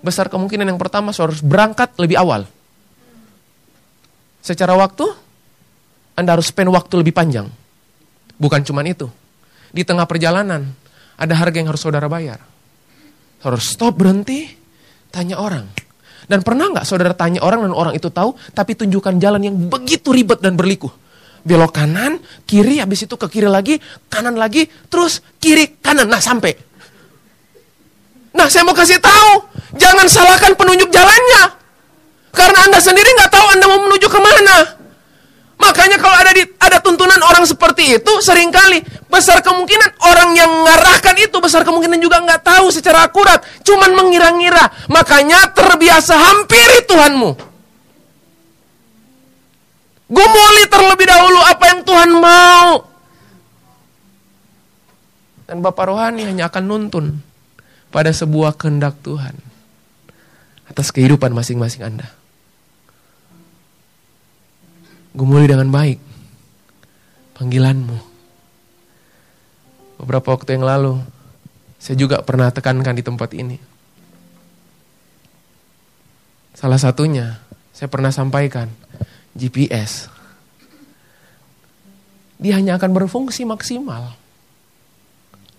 Besar 0.01 0.33
kemungkinan 0.33 0.68
yang 0.68 0.81
pertama 0.81 1.12
saudara 1.12 1.37
harus 1.37 1.44
berangkat 1.44 1.97
lebih 2.01 2.16
awal. 2.16 2.49
Secara 4.44 4.77
waktu, 4.77 5.09
Anda 6.16 6.37
harus 6.37 6.53
spend 6.53 6.68
waktu 6.68 7.01
lebih 7.01 7.16
panjang. 7.16 7.49
Bukan 8.37 8.61
cuma 8.68 8.85
itu. 8.85 9.09
Di 9.73 9.83
tengah 9.83 10.05
perjalanan, 10.05 10.68
ada 11.16 11.35
harga 11.35 11.57
yang 11.57 11.73
harus 11.73 11.81
saudara 11.81 12.07
bayar. 12.07 12.54
Harus 13.44 13.76
stop 13.76 14.00
berhenti, 14.00 14.48
tanya 15.12 15.37
orang. 15.37 15.68
Dan 16.24 16.40
pernah 16.40 16.72
nggak 16.72 16.88
saudara 16.88 17.12
tanya 17.12 17.44
orang 17.44 17.68
dan 17.68 17.76
orang 17.76 17.92
itu 17.92 18.09
tahu, 18.09 18.33
tapi 18.57 18.72
tunjukkan 18.72 19.20
jalan 19.20 19.44
yang 19.44 19.57
begitu 19.68 20.09
ribet 20.09 20.40
dan 20.40 20.57
berliku. 20.57 20.88
Belok 21.44 21.76
kanan, 21.76 22.16
kiri, 22.48 22.80
habis 22.80 23.04
itu 23.04 23.20
ke 23.20 23.28
kiri 23.28 23.52
lagi, 23.52 23.76
kanan 24.09 24.40
lagi, 24.40 24.64
terus 24.88 25.20
kiri, 25.37 25.76
kanan. 25.85 26.09
Nah 26.09 26.24
sampai. 26.24 26.57
Nah 28.33 28.48
saya 28.48 28.64
mau 28.64 28.72
kasih 28.72 28.96
tahu, 28.96 29.44
jangan 29.76 30.09
salahkan 30.09 30.57
penunjuk 30.57 30.88
jalannya. 30.88 31.61
Karena 32.33 32.59
Anda 32.66 32.80
sendiri 32.80 33.12
nggak 33.12 33.30
tahu 33.30 33.46
Anda 33.52 33.64
mau 33.68 33.80
menuju 33.85 34.09
ke 34.09 34.20
mana. 34.24 34.57
Makanya 35.64 35.96
kalau 35.96 36.12
ada 36.12 36.33
di, 36.37 36.44
ada 36.61 36.79
tuntunan 36.85 37.16
orang 37.24 37.48
seperti 37.48 37.96
itu, 37.96 38.12
sering 38.20 38.53
kali 38.53 38.85
besar 39.09 39.40
kemungkinan 39.40 39.96
orang 40.05 40.37
yang 40.37 40.50
mengarahkan 40.53 41.16
itu 41.16 41.40
besar 41.40 41.64
kemungkinan 41.64 41.96
juga 42.05 42.20
nggak 42.20 42.44
tahu 42.44 42.68
secara 42.68 43.09
akurat, 43.09 43.40
cuman 43.64 43.96
mengira-ngira. 43.96 44.68
Makanya 44.92 45.57
terbiasa 45.57 46.12
hampiri 46.12 46.85
Tuhanmu. 46.85 47.31
Gumuli 50.05 50.64
terlebih 50.68 51.07
dahulu 51.09 51.40
apa 51.48 51.64
yang 51.72 51.81
Tuhan 51.81 52.11
mau. 52.12 52.70
Dan 55.48 55.64
Bapak 55.64 55.88
Rohani 55.88 56.29
hanya 56.29 56.53
akan 56.53 56.64
nuntun 56.64 57.07
pada 57.88 58.12
sebuah 58.12 58.57
kehendak 58.57 59.00
Tuhan 59.00 59.37
atas 60.68 60.92
kehidupan 60.92 61.33
masing-masing 61.33 61.85
Anda. 61.85 62.23
Gumuli 65.14 65.46
dengan 65.46 65.70
baik 65.70 66.03
panggilanmu. 67.38 67.98
Beberapa 70.03 70.35
waktu 70.35 70.59
yang 70.59 70.66
lalu, 70.66 70.98
Saya 71.85 72.00
juga 72.00 72.24
pernah 72.24 72.48
tekankan 72.48 72.96
di 72.96 73.05
tempat 73.05 73.37
ini. 73.37 73.61
Salah 76.57 76.81
satunya, 76.81 77.44
saya 77.77 77.92
pernah 77.92 78.09
sampaikan, 78.09 78.72
GPS. 79.37 80.09
Dia 82.40 82.57
hanya 82.57 82.81
akan 82.81 82.88
berfungsi 82.88 83.44
maksimal. 83.44 84.16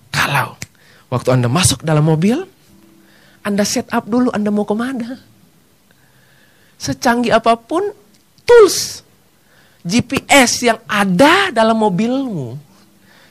Kalau 0.10 0.58
waktu 1.14 1.30
Anda 1.30 1.46
masuk 1.46 1.86
dalam 1.86 2.10
mobil, 2.10 2.42
Anda 3.46 3.62
set 3.62 3.94
up 3.94 4.10
dulu 4.10 4.34
Anda 4.34 4.50
mau 4.50 4.66
ke 4.66 4.74
mana. 4.74 5.22
Secanggih 6.82 7.38
apa 7.38 7.54
pun, 7.54 7.86
tools 8.50 9.05
GPS 9.86 10.66
yang 10.66 10.82
ada 10.90 11.54
dalam 11.54 11.78
mobilmu 11.78 12.58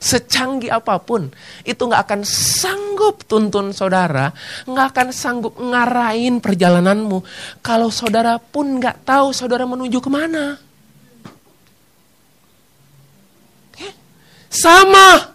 secanggih 0.05 0.69
apa 0.69 1.01
pun, 1.01 1.33
itu 1.65 1.81
nggak 1.81 2.05
akan 2.05 2.21
sanggup 2.29 3.25
tuntun 3.25 3.73
saudara, 3.73 4.37
nggak 4.69 4.87
akan 4.93 5.09
sanggup 5.17 5.57
ngarahin 5.57 6.45
perjalananmu. 6.45 7.25
Kalau 7.65 7.89
saudara 7.89 8.37
pun 8.37 8.77
nggak 8.77 9.01
tahu 9.09 9.33
saudara 9.33 9.65
menuju 9.65 9.99
ke 10.05 10.11
mana. 10.13 10.61
Sama, 14.53 15.34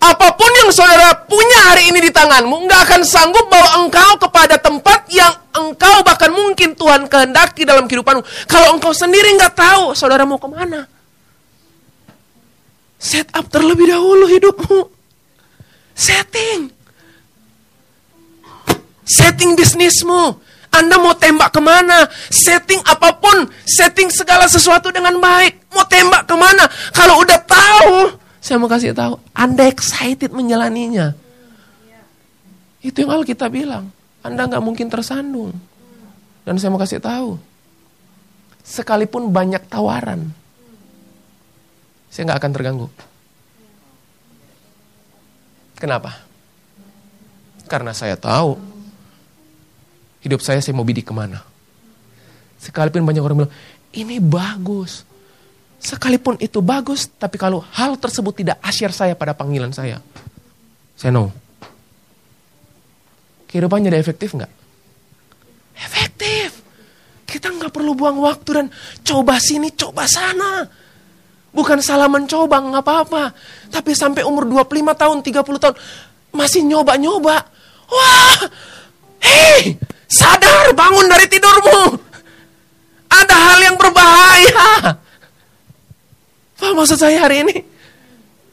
apa 0.00 0.32
pun 0.32 0.48
yang 0.64 0.72
saudara 0.72 1.12
punya 1.28 1.58
hari 1.68 1.92
ini 1.92 2.00
di 2.00 2.10
tanganmu, 2.10 2.64
nggak 2.64 2.80
akan 2.88 3.00
sanggup 3.04 3.52
bawa 3.52 3.84
engkau 3.84 4.16
kepada 4.16 4.56
tempat 4.56 5.04
yang 5.12 5.28
engkau 5.52 6.00
bahkan 6.00 6.32
mungkin 6.32 6.72
Tuhan 6.72 7.04
kehendaki 7.04 7.68
dalam 7.68 7.84
kehidupanmu. 7.84 8.24
Kalau 8.48 8.72
engkau 8.72 8.96
sendiri 8.96 9.28
nggak 9.36 9.52
tahu 9.52 9.92
saudara 9.92 10.24
mau 10.24 10.40
ke 10.40 10.48
mana. 10.48 10.88
Set 12.96 13.28
up 13.36 13.44
terlebih 13.52 13.92
dahulu 13.92 14.24
hidupmu. 14.28 14.88
Setting. 15.92 16.72
Setting 19.04 19.52
bisnismu. 19.56 20.36
Anda 20.70 20.96
mau 20.96 21.12
tembak 21.16 21.52
ke 21.52 21.60
mana? 21.60 22.08
Setting 22.28 22.80
apa 22.88 23.16
pun. 23.20 23.48
Setting 23.68 24.08
segala 24.08 24.48
sesuatu 24.48 24.88
dengan 24.88 25.16
baik. 25.20 25.72
Mau 25.76 25.84
tembak 25.84 26.24
ke 26.24 26.36
mana? 26.36 26.64
Kalau 26.92 27.20
udah 27.20 27.40
tahu. 27.44 28.19
Saya 28.40 28.56
mau 28.56 28.68
kasih 28.72 28.96
tahu. 28.96 29.20
Anda 29.36 29.68
excited 29.68 30.32
menjalaninya. 30.32 31.12
Itu 32.80 33.04
yang 33.04 33.12
Alkitab 33.20 33.52
bilang. 33.52 33.92
Anda 34.24 34.48
nggak 34.48 34.64
mungkin 34.64 34.88
tersandung. 34.88 35.52
Dan 36.42 36.56
saya 36.56 36.72
mau 36.72 36.80
kasih 36.80 37.00
tahu. 37.00 37.36
Sekalipun 38.64 39.28
banyak 39.28 39.60
tawaran 39.68 40.40
saya 42.10 42.26
nggak 42.26 42.40
akan 42.42 42.52
terganggu. 42.52 42.88
Kenapa? 45.78 46.26
Karena 47.70 47.94
saya 47.94 48.18
tahu 48.18 48.58
hidup 50.20 50.42
saya 50.42 50.58
saya 50.58 50.74
mau 50.74 50.84
bidik 50.84 51.06
ke 51.06 51.14
mana. 51.14 51.40
Sekalipun 52.60 53.06
banyak 53.06 53.22
orang 53.24 53.46
bilang, 53.46 53.54
ini 53.94 54.20
bagus. 54.20 55.06
Sekalipun 55.80 56.36
itu 56.44 56.60
bagus, 56.60 57.08
tapi 57.08 57.40
kalau 57.40 57.64
hal 57.72 57.96
tersebut 57.96 58.44
tidak 58.44 58.60
asyir 58.60 58.92
saya 58.92 59.16
pada 59.16 59.32
panggilan 59.32 59.72
saya, 59.72 59.96
saya 60.92 61.08
no. 61.08 61.32
Kehidupan 63.48 63.88
jadi 63.88 63.96
efektif 63.96 64.36
nggak? 64.36 64.52
Efektif. 65.80 66.60
Kita 67.24 67.48
nggak 67.48 67.72
perlu 67.72 67.96
buang 67.96 68.20
waktu 68.20 68.50
dan 68.52 68.66
coba 69.00 69.40
sini, 69.40 69.72
coba 69.72 70.04
sana. 70.04 70.68
Bukan 71.50 71.80
salah 71.80 72.12
mencoba, 72.12 72.60
nggak 72.60 72.84
apa-apa. 72.84 73.32
Tapi 73.72 73.96
sampai 73.96 74.22
umur 74.22 74.44
25 74.46 74.92
tahun, 74.94 75.18
30 75.24 75.62
tahun, 75.64 75.76
masih 76.36 76.62
nyoba-nyoba. 76.68 77.36
Wah, 77.90 78.40
hei, 79.24 79.80
sadar, 80.06 80.76
bangun 80.76 81.08
dari 81.08 81.26
tidurmu. 81.26 81.96
Ada 83.10 83.34
hal 83.34 83.58
yang 83.64 83.76
berbahaya. 83.80 84.94
Apa 86.60 86.76
maksud 86.76 87.00
saya 87.00 87.24
hari 87.24 87.40
ini? 87.40 87.56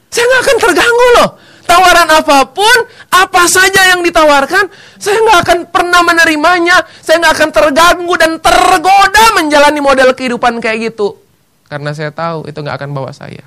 Saya 0.07 0.23
nggak 0.31 0.41
akan 0.47 0.57
terganggu 0.63 1.07
loh. 1.19 1.29
Tawaran 1.67 2.07
apa 2.07 2.47
pun, 2.55 2.77
apa 3.11 3.43
saja 3.51 3.91
yang 3.91 3.99
ditawarkan, 3.99 4.71
saya 4.95 5.19
nggak 5.19 5.39
akan 5.43 5.59
pernah 5.67 5.99
menerimanya. 6.07 6.87
Saya 7.03 7.19
nggak 7.19 7.35
akan 7.35 7.49
terganggu 7.51 8.13
dan 8.15 8.39
tergoda 8.39 9.35
menjalani 9.35 9.83
model 9.83 10.15
kehidupan 10.15 10.63
kayak 10.63 10.95
gitu. 10.95 11.19
Karena 11.67 11.91
saya 11.91 12.15
tahu 12.15 12.47
itu 12.47 12.55
nggak 12.55 12.79
akan 12.79 12.95
bawa 12.95 13.11
saya 13.11 13.43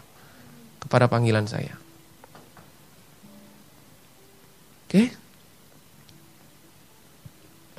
kepada 0.85 1.09
panggilan 1.09 1.49
saya. 1.49 1.73
Oke? 4.85 5.09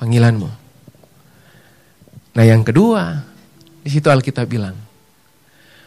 Panggilanmu. 0.02 0.50
Nah 2.34 2.42
yang 2.42 2.66
kedua, 2.66 3.22
di 3.86 3.90
situ 3.94 4.10
Alkitab 4.10 4.50
bilang, 4.50 4.74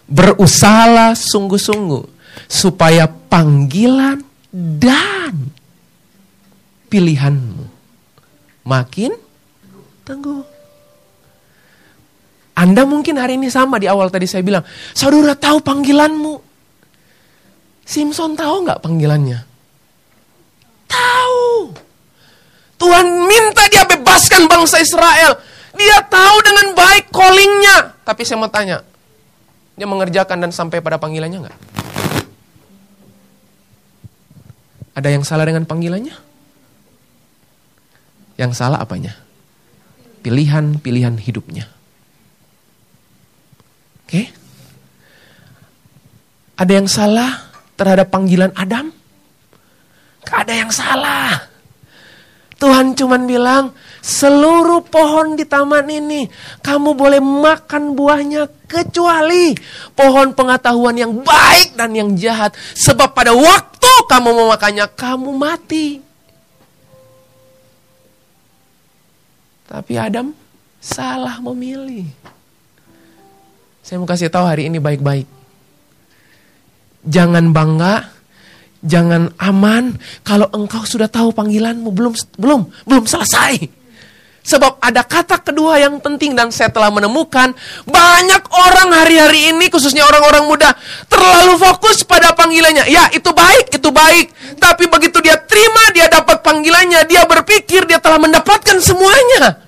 berusahalah 0.06 1.18
sungguh-sungguh 1.18 2.06
supaya 2.46 3.10
panggilan 3.10 4.22
dan 4.54 5.50
pilihanmu 6.88 7.66
makin 8.66 9.12
tangguh. 10.06 10.44
Anda 12.56 12.88
mungkin 12.88 13.20
hari 13.20 13.36
ini 13.36 13.52
sama 13.52 13.76
di 13.84 13.92
awal 13.92 14.08
tadi 14.08 14.24
saya 14.24 14.40
bilang, 14.40 14.64
saudara 14.96 15.36
tahu 15.36 15.60
panggilanmu. 15.60 16.40
Simpson 17.84 18.34
tahu 18.34 18.64
nggak 18.64 18.80
panggilannya? 18.80 19.44
Tahu. 20.88 21.76
Tuhan 22.80 23.06
minta 23.28 23.68
dia 23.68 23.84
bebaskan 23.84 24.48
bangsa 24.48 24.80
Israel. 24.80 25.36
Dia 25.76 26.00
tahu 26.08 26.36
dengan 26.48 26.72
baik 26.72 27.12
callingnya. 27.12 28.00
Tapi 28.08 28.24
saya 28.24 28.40
mau 28.40 28.48
tanya, 28.48 28.80
dia 29.76 29.88
mengerjakan 29.88 30.48
dan 30.48 30.52
sampai 30.56 30.80
pada 30.80 30.96
panggilannya 30.96 31.40
nggak? 31.48 31.60
Ada 34.96 35.10
yang 35.12 35.28
salah 35.28 35.44
dengan 35.44 35.68
panggilannya? 35.68 36.16
Yang 38.40 38.52
salah 38.56 38.80
apanya? 38.80 39.20
Pilihan-pilihan 40.24 41.20
hidupnya. 41.20 41.68
Oke? 44.08 44.12
Okay? 44.12 44.26
Ada 46.56 46.72
yang 46.80 46.88
salah 46.88 47.52
terhadap 47.76 48.08
panggilan 48.08 48.56
Adam? 48.56 48.96
Ada 50.24 50.54
yang 50.56 50.72
salah. 50.72 51.52
Tuhan 52.56 52.96
cuman 52.96 53.28
bilang, 53.28 53.76
seluruh 54.06 54.86
pohon 54.86 55.34
di 55.34 55.50
taman 55.50 55.90
ini 55.90 56.30
kamu 56.62 56.94
boleh 56.94 57.18
makan 57.18 57.98
buahnya 57.98 58.70
kecuali 58.70 59.58
pohon 59.98 60.38
pengetahuan 60.38 60.94
yang 60.94 61.26
baik 61.26 61.74
dan 61.74 61.90
yang 61.98 62.14
jahat. 62.14 62.54
Sebab 62.78 63.18
pada 63.18 63.34
waktu 63.34 63.92
kamu 64.06 64.30
memakannya, 64.30 64.86
kamu 64.94 65.30
mati. 65.34 66.06
Tapi 69.66 69.94
Adam 69.98 70.30
salah 70.78 71.42
memilih. 71.42 72.06
Saya 73.82 73.98
mau 73.98 74.06
kasih 74.06 74.30
tahu 74.30 74.46
hari 74.46 74.70
ini 74.70 74.78
baik-baik. 74.78 75.26
Jangan 77.06 77.50
bangga, 77.50 78.06
jangan 78.86 79.34
aman 79.42 79.98
kalau 80.22 80.46
engkau 80.54 80.86
sudah 80.86 81.10
tahu 81.10 81.34
panggilanmu 81.34 81.90
belum 81.90 82.14
belum 82.38 82.62
belum 82.86 83.06
selesai. 83.10 83.75
Sebab 84.46 84.78
ada 84.78 85.02
kata 85.02 85.42
kedua 85.42 85.82
yang 85.82 85.98
penting 85.98 86.38
dan 86.38 86.54
saya 86.54 86.70
telah 86.70 86.94
menemukan 86.94 87.50
banyak 87.82 88.44
orang 88.54 88.94
hari-hari 88.94 89.50
ini 89.50 89.74
khususnya 89.74 90.06
orang-orang 90.06 90.46
muda 90.46 90.70
terlalu 91.10 91.58
fokus 91.58 92.06
pada 92.06 92.30
panggilannya. 92.38 92.86
Ya, 92.86 93.10
itu 93.10 93.34
baik, 93.34 93.74
itu 93.74 93.90
baik. 93.90 94.30
Tapi 94.62 94.86
begitu 94.86 95.18
dia 95.26 95.34
terima, 95.42 95.90
dia 95.98 96.06
dapat 96.14 96.46
panggilannya, 96.46 97.10
dia 97.10 97.26
berpikir 97.26 97.90
dia 97.90 97.98
telah 97.98 98.22
mendapatkan 98.22 98.78
semuanya. 98.78 99.66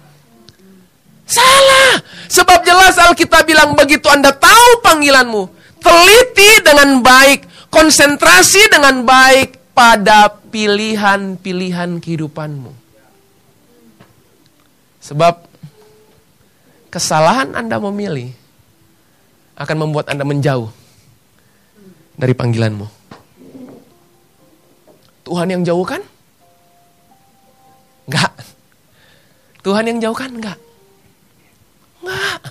Salah. 1.25 1.97
Sebab 2.29 2.61
jelas 2.61 3.01
Alkitab 3.01 3.49
bilang 3.49 3.73
begitu 3.73 4.05
Anda 4.13 4.29
tahu 4.29 4.85
panggilanmu, 4.85 5.49
teliti 5.81 6.61
dengan 6.61 7.01
baik, 7.01 7.49
konsentrasi 7.73 8.69
dengan 8.69 9.01
baik 9.01 9.73
pada 9.73 10.37
pilihan-pilihan 10.53 11.97
kehidupanmu. 11.97 12.86
Sebab 15.07 15.47
kesalahan 16.91 17.55
Anda 17.55 17.79
memilih 17.79 18.35
akan 19.55 19.87
membuat 19.87 20.11
Anda 20.11 20.27
menjauh 20.27 20.67
dari 22.19 22.35
panggilanmu. 22.35 22.87
Tuhan 25.23 25.47
yang 25.47 25.63
jauh 25.63 25.87
kan? 25.87 26.03
Enggak. 28.07 28.31
Tuhan 29.63 29.87
yang 29.87 29.99
jauh 30.03 30.17
kan? 30.17 30.31
Enggak. 30.31 30.59
Enggak. 32.03 32.41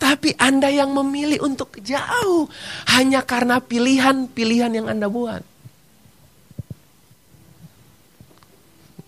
Tapi 0.00 0.30
Anda 0.40 0.72
yang 0.72 0.96
memilih 0.96 1.44
untuk 1.44 1.76
jauh 1.84 2.48
hanya 2.96 3.20
karena 3.28 3.60
pilihan-pilihan 3.60 4.72
yang 4.72 4.86
Anda 4.88 5.12
buat. 5.12 5.44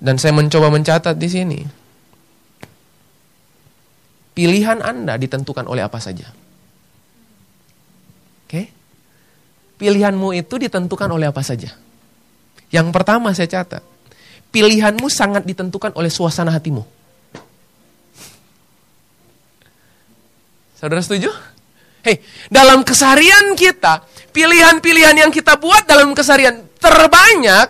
Dan 0.00 0.16
saya 0.20 0.36
mencoba 0.36 0.68
mencatat 0.72 1.16
di 1.16 1.28
sini. 1.28 1.79
Pilihan 4.34 4.78
Anda 4.80 5.18
ditentukan 5.18 5.66
oleh 5.66 5.82
apa 5.82 5.98
saja. 5.98 6.30
Oke? 8.46 8.70
Pilihanmu 9.80 10.36
itu 10.36 10.54
ditentukan 10.60 11.08
oleh 11.10 11.30
apa 11.30 11.42
saja. 11.42 11.74
Yang 12.70 12.88
pertama 12.94 13.34
saya 13.34 13.50
catat. 13.50 13.82
Pilihanmu 14.50 15.06
sangat 15.10 15.46
ditentukan 15.46 15.94
oleh 15.94 16.10
suasana 16.10 16.50
hatimu. 16.54 16.82
Saudara 20.78 21.02
setuju? 21.04 21.28
Hei, 22.00 22.24
dalam 22.48 22.80
keseharian 22.80 23.52
kita, 23.52 24.00
pilihan-pilihan 24.32 25.12
yang 25.20 25.28
kita 25.28 25.60
buat 25.60 25.84
dalam 25.84 26.16
keseharian 26.16 26.64
terbanyak 26.80 27.68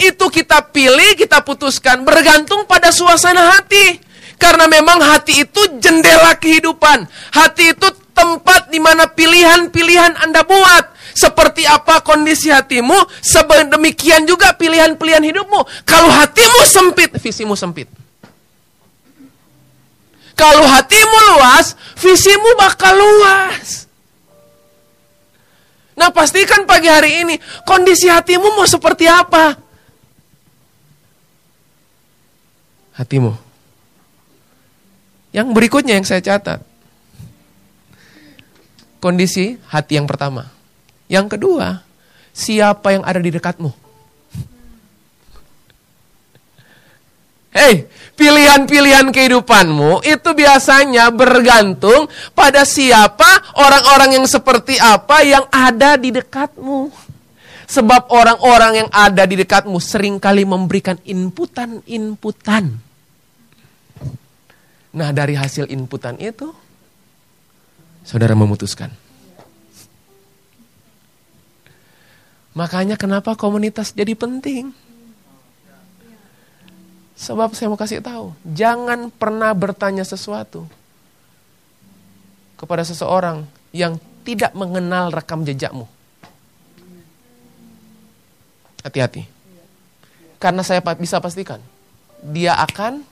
itu 0.00 0.26
kita 0.32 0.72
pilih, 0.72 1.14
kita 1.14 1.44
putuskan 1.44 2.02
bergantung 2.02 2.64
pada 2.64 2.88
suasana 2.88 3.54
hati. 3.54 4.00
Karena 4.36 4.66
memang 4.66 4.98
hati 5.00 5.46
itu 5.46 5.60
jendela 5.78 6.34
kehidupan. 6.36 7.06
Hati 7.32 7.72
itu 7.72 7.88
tempat 8.14 8.70
di 8.70 8.78
mana 8.78 9.10
pilihan-pilihan 9.10 10.20
Anda 10.22 10.46
buat. 10.46 10.94
Seperti 11.14 11.62
apa 11.62 12.02
kondisi 12.02 12.50
hatimu, 12.50 13.22
demikian 13.70 14.26
juga 14.26 14.50
pilihan-pilihan 14.58 15.22
hidupmu. 15.22 15.86
Kalau 15.86 16.10
hatimu 16.10 16.60
sempit, 16.66 17.14
visimu 17.22 17.54
sempit. 17.54 17.86
Kalau 20.34 20.66
hatimu 20.66 21.16
luas, 21.30 21.78
visimu 21.94 22.58
bakal 22.58 22.98
luas. 22.98 23.86
Nah 25.94 26.10
pastikan 26.10 26.66
pagi 26.66 26.90
hari 26.90 27.22
ini, 27.22 27.38
kondisi 27.62 28.10
hatimu 28.10 28.58
mau 28.58 28.66
seperti 28.66 29.06
apa? 29.06 29.54
Hatimu. 32.98 33.43
Yang 35.34 35.50
berikutnya 35.50 35.98
yang 35.98 36.06
saya 36.06 36.22
catat. 36.22 36.62
Kondisi 39.02 39.58
hati 39.66 39.98
yang 39.98 40.06
pertama. 40.06 40.46
Yang 41.10 41.34
kedua, 41.34 41.82
siapa 42.30 42.94
yang 42.94 43.02
ada 43.02 43.18
di 43.18 43.34
dekatmu? 43.34 43.74
Hei, 47.54 47.86
pilihan-pilihan 48.18 49.10
kehidupanmu 49.14 50.06
itu 50.06 50.30
biasanya 50.34 51.10
bergantung 51.10 52.10
pada 52.34 52.62
siapa 52.66 53.54
orang-orang 53.58 54.22
yang 54.22 54.26
seperti 54.26 54.78
apa 54.78 55.22
yang 55.26 55.46
ada 55.50 55.98
di 55.98 56.14
dekatmu. 56.14 56.94
Sebab 57.66 58.10
orang-orang 58.10 58.86
yang 58.86 58.90
ada 58.90 59.26
di 59.26 59.34
dekatmu 59.38 59.78
sering 59.82 60.22
kali 60.22 60.46
memberikan 60.46 60.98
inputan-inputan. 61.02 62.93
Nah 64.94 65.10
dari 65.10 65.34
hasil 65.34 65.66
inputan 65.74 66.14
itu, 66.22 66.54
saudara 68.06 68.38
memutuskan. 68.38 68.94
Makanya 72.54 72.94
kenapa 72.94 73.34
komunitas 73.34 73.90
jadi 73.90 74.14
penting? 74.14 74.70
Sebab 77.18 77.58
saya 77.58 77.66
mau 77.66 77.78
kasih 77.78 77.98
tahu, 77.98 78.30
jangan 78.46 79.10
pernah 79.10 79.50
bertanya 79.50 80.06
sesuatu 80.06 80.62
kepada 82.54 82.86
seseorang 82.86 83.42
yang 83.74 83.98
tidak 84.22 84.54
mengenal 84.54 85.10
rekam 85.10 85.42
jejakmu. 85.42 85.90
Hati-hati. 88.86 89.26
Karena 90.38 90.62
saya 90.62 90.78
bisa 90.94 91.18
pastikan, 91.18 91.58
dia 92.22 92.54
akan 92.54 93.02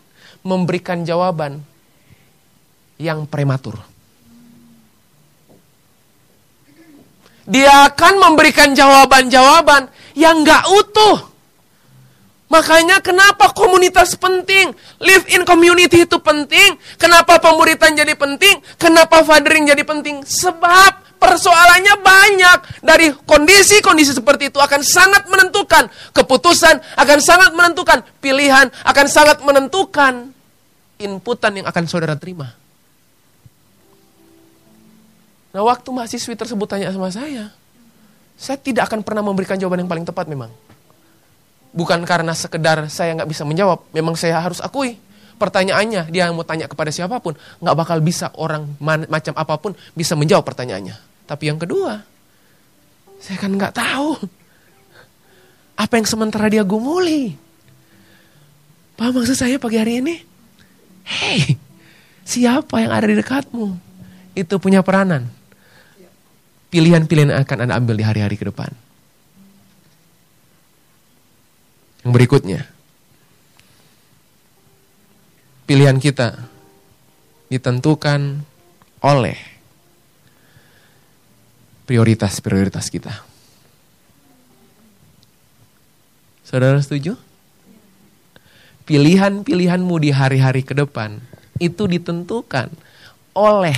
memberikan 0.47 1.03
jawaban 1.03 1.72
yang 3.03 3.27
prematur. 3.27 3.75
Dia 7.43 7.91
akan 7.91 8.23
memberikan 8.23 8.71
jawaban-jawaban 8.71 9.91
yang 10.15 10.47
gak 10.47 10.63
utuh. 10.71 11.33
Makanya 12.53 13.01
kenapa 13.01 13.51
komunitas 13.57 14.13
penting? 14.15 14.77
Live 15.01 15.25
in 15.33 15.43
community 15.43 16.05
itu 16.05 16.21
penting. 16.21 16.77
Kenapa 17.01 17.41
pemuritan 17.41 17.97
jadi 17.97 18.13
penting? 18.13 18.61
Kenapa 18.77 19.25
fathering 19.25 19.65
jadi 19.65 19.81
penting? 19.83 20.21
Sebab 20.21 21.17
persoalannya 21.17 21.97
banyak. 22.05 22.59
Dari 22.85 23.09
kondisi-kondisi 23.25 24.13
seperti 24.13 24.53
itu 24.53 24.61
akan 24.61 24.85
sangat 24.85 25.33
menentukan. 25.33 25.89
Keputusan 26.13 26.77
akan 27.01 27.19
sangat 27.25 27.57
menentukan. 27.57 28.05
Pilihan 28.21 28.69
akan 28.85 29.07
sangat 29.09 29.41
menentukan. 29.41 30.31
Inputan 31.01 31.57
yang 31.57 31.67
akan 31.73 31.89
saudara 31.89 32.21
terima. 32.21 32.62
Nah 35.53 35.63
waktu 35.69 35.89
mahasiswi 35.93 36.33
tersebut 36.33 36.65
tanya 36.65 36.89
sama 36.89 37.13
saya, 37.13 37.53
saya 38.41 38.57
tidak 38.57 38.89
akan 38.89 39.05
pernah 39.05 39.21
memberikan 39.21 39.61
jawaban 39.61 39.85
yang 39.85 39.91
paling 39.91 40.09
tepat 40.09 40.25
memang. 40.25 40.49
Bukan 41.77 42.01
karena 42.09 42.33
sekedar 42.33 42.89
saya 42.89 43.13
nggak 43.21 43.29
bisa 43.29 43.45
menjawab, 43.45 43.85
memang 43.93 44.17
saya 44.17 44.41
harus 44.41 44.65
akui. 44.65 44.97
Pertanyaannya, 45.37 46.09
dia 46.09 46.29
mau 46.33 46.45
tanya 46.45 46.69
kepada 46.69 46.89
siapa 46.89 47.21
pun, 47.21 47.37
nggak 47.61 47.77
bakal 47.77 47.99
bisa 48.01 48.33
orang 48.41 48.65
macam 48.81 49.35
apa 49.37 49.55
pun 49.61 49.77
bisa 49.93 50.17
menjawab 50.17 50.45
pertanyaannya. 50.45 50.97
Tapi 51.29 51.45
yang 51.53 51.61
kedua, 51.61 52.01
saya 53.21 53.37
kan 53.37 53.53
nggak 53.53 53.77
tahu 53.77 54.17
apa 55.77 55.93
yang 56.01 56.09
sementara 56.09 56.49
dia 56.49 56.65
gumuli. 56.65 57.37
Paham 58.97 59.21
maksud 59.21 59.37
saya 59.37 59.57
pagi 59.61 59.77
hari 59.81 60.01
ini? 60.01 60.17
Hei, 61.03 61.59
siapa 62.25 62.81
yang 62.81 62.93
ada 62.93 63.09
di 63.09 63.17
dekatmu? 63.19 63.75
Itu 64.33 64.57
punya 64.63 64.81
peranan 64.81 65.42
pilihan-pilihan 66.73 67.37
yang 67.37 67.45
akan 67.45 67.69
Anda 67.69 67.77
ambil 67.77 68.01
di 68.01 68.05
hari-hari 68.09 68.41
ke 68.41 68.49
depan. 68.49 68.73
Yang 72.01 72.13
berikutnya, 72.17 72.61
pilihan 75.69 76.01
kita 76.01 76.49
ditentukan 77.53 78.41
oleh 79.05 79.37
prioritas-prioritas 81.85 82.89
kita. 82.89 83.21
Saudara 86.49 86.81
setuju? 86.81 87.21
Pilihan-pilihanmu 88.89 89.95
di 90.01 90.11
hari-hari 90.11 90.65
ke 90.65 90.73
depan 90.73 91.21
itu 91.61 91.85
ditentukan 91.85 92.73
oleh 93.37 93.77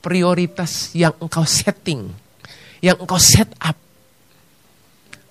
prioritas 0.00 0.94
yang 0.94 1.12
engkau 1.18 1.44
setting 1.44 2.25
yang 2.80 2.96
engkau 3.00 3.20
set 3.20 3.48
up. 3.60 3.76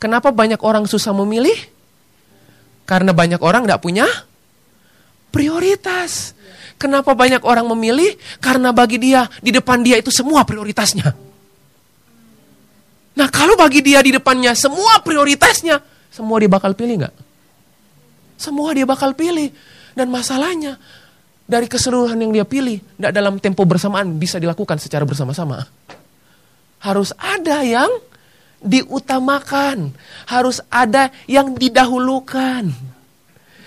Kenapa 0.01 0.29
banyak 0.29 0.59
orang 0.61 0.85
susah 0.85 1.15
memilih? 1.15 1.55
Karena 2.85 3.15
banyak 3.15 3.41
orang 3.41 3.65
tidak 3.65 3.81
punya 3.81 4.05
prioritas. 5.33 6.37
Kenapa 6.75 7.15
banyak 7.15 7.41
orang 7.41 7.65
memilih? 7.73 8.13
Karena 8.37 8.69
bagi 8.75 9.01
dia, 9.01 9.25
di 9.41 9.49
depan 9.49 9.81
dia 9.81 9.97
itu 9.97 10.13
semua 10.13 10.45
prioritasnya. 10.45 11.09
Nah 13.15 13.27
kalau 13.31 13.55
bagi 13.55 13.79
dia 13.79 14.03
di 14.03 14.11
depannya 14.11 14.51
semua 14.53 14.99
prioritasnya, 14.99 15.79
semua 16.11 16.35
dia 16.37 16.51
bakal 16.51 16.75
pilih 16.75 17.07
nggak? 17.07 17.15
Semua 18.35 18.75
dia 18.75 18.83
bakal 18.83 19.15
pilih. 19.15 19.49
Dan 19.95 20.11
masalahnya, 20.11 20.75
dari 21.47 21.71
keseluruhan 21.71 22.19
yang 22.19 22.35
dia 22.35 22.43
pilih, 22.43 22.83
tidak 22.83 23.11
dalam 23.15 23.39
tempo 23.39 23.63
bersamaan 23.63 24.19
bisa 24.19 24.35
dilakukan 24.35 24.75
secara 24.75 25.07
bersama-sama 25.07 25.63
harus 26.79 27.11
ada 27.17 27.61
yang 27.65 27.89
diutamakan, 28.65 29.93
harus 30.25 30.59
ada 30.73 31.13
yang 31.29 31.53
didahulukan. 31.53 32.95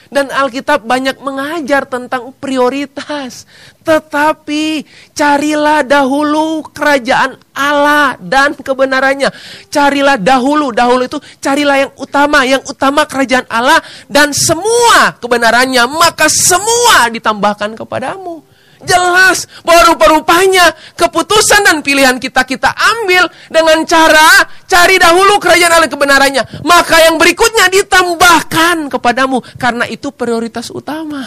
Dan 0.09 0.33
Alkitab 0.33 0.89
banyak 0.89 1.21
mengajar 1.21 1.85
tentang 1.85 2.33
prioritas. 2.41 3.45
Tetapi 3.85 4.89
carilah 5.13 5.85
dahulu 5.85 6.65
kerajaan 6.73 7.37
Allah 7.53 8.17
dan 8.17 8.57
kebenarannya. 8.57 9.29
Carilah 9.69 10.17
dahulu, 10.17 10.73
dahulu 10.73 11.05
itu 11.05 11.21
carilah 11.45 11.85
yang 11.85 11.93
utama. 12.01 12.41
Yang 12.49 12.73
utama 12.73 13.05
kerajaan 13.05 13.45
Allah 13.53 13.85
dan 14.09 14.33
semua 14.33 15.13
kebenarannya. 15.21 15.85
Maka 15.85 16.33
semua 16.33 17.13
ditambahkan 17.13 17.77
kepadamu. 17.77 18.48
Jelas 18.79 19.51
bahwa 19.66 19.95
rupa-rupanya 19.95 20.70
keputusan 20.95 21.66
dan 21.66 21.83
pilihan 21.83 22.14
kita 22.22 22.47
kita 22.47 22.70
ambil 22.70 23.26
dengan 23.51 23.83
cara 23.83 24.47
cari 24.70 25.03
dahulu 25.03 25.43
kerajaan 25.43 25.74
Allah 25.83 25.91
kebenarannya. 25.91 26.45
Maka 26.62 27.11
yang 27.11 27.18
berikutnya 27.18 27.66
ditambahkan 27.74 28.87
kepadamu 28.87 29.43
karena 29.59 29.83
itu 29.91 30.14
prioritas 30.14 30.70
utama. 30.70 31.26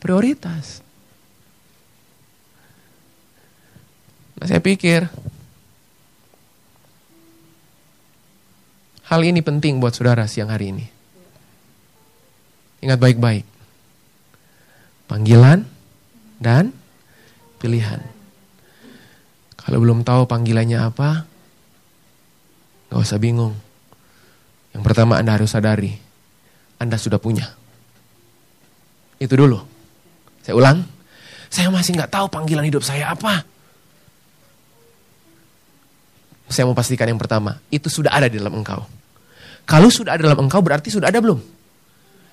Prioritas. 0.00 0.80
Nah, 4.40 4.46
saya 4.50 4.58
pikir 4.58 5.06
Hal 9.12 9.28
ini 9.28 9.44
penting 9.44 9.76
buat 9.76 9.92
saudara 9.92 10.24
siang 10.24 10.48
hari 10.48 10.72
ini. 10.72 10.91
Ingat 12.82 12.98
baik-baik. 12.98 13.46
Panggilan 15.06 15.62
dan 16.42 16.74
pilihan. 17.62 18.02
Kalau 19.54 19.78
belum 19.78 20.02
tahu 20.02 20.26
panggilannya 20.26 20.82
apa, 20.82 21.22
gak 22.90 22.98
usah 22.98 23.22
bingung. 23.22 23.54
Yang 24.74 24.82
pertama 24.82 25.22
Anda 25.22 25.38
harus 25.38 25.54
sadari, 25.54 25.94
Anda 26.82 26.98
sudah 26.98 27.22
punya. 27.22 27.46
Itu 29.22 29.38
dulu. 29.38 29.62
Saya 30.42 30.58
ulang, 30.58 30.82
saya 31.46 31.70
masih 31.70 31.94
nggak 31.94 32.10
tahu 32.10 32.26
panggilan 32.26 32.66
hidup 32.66 32.82
saya 32.82 33.14
apa. 33.14 33.46
Saya 36.50 36.66
mau 36.66 36.74
pastikan 36.74 37.06
yang 37.06 37.22
pertama, 37.22 37.62
itu 37.70 37.86
sudah 37.86 38.10
ada 38.10 38.26
di 38.26 38.42
dalam 38.42 38.58
engkau. 38.58 38.82
Kalau 39.62 39.88
sudah 39.88 40.18
ada 40.18 40.26
dalam 40.26 40.42
engkau 40.42 40.58
berarti 40.58 40.90
sudah 40.90 41.06
ada 41.06 41.22
belum? 41.22 41.38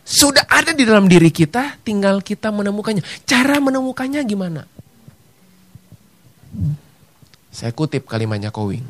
Sudah 0.06 0.46
ada 0.50 0.74
di 0.74 0.84
dalam 0.84 1.06
diri 1.06 1.30
kita, 1.30 1.78
tinggal 1.86 2.20
kita 2.26 2.50
menemukannya. 2.50 3.06
Cara 3.24 3.62
menemukannya 3.62 4.22
gimana? 4.26 4.66
Saya 7.54 7.72
kutip 7.74 8.10
kalimatnya 8.10 8.50
Kowing. 8.50 8.86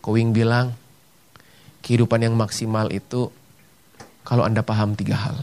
Kowing 0.00 0.32
bilang, 0.32 0.72
kehidupan 1.80 2.24
yang 2.24 2.34
maksimal 2.36 2.88
itu 2.92 3.32
kalau 4.24 4.44
Anda 4.44 4.60
paham 4.60 4.96
tiga 4.96 5.16
hal. 5.16 5.36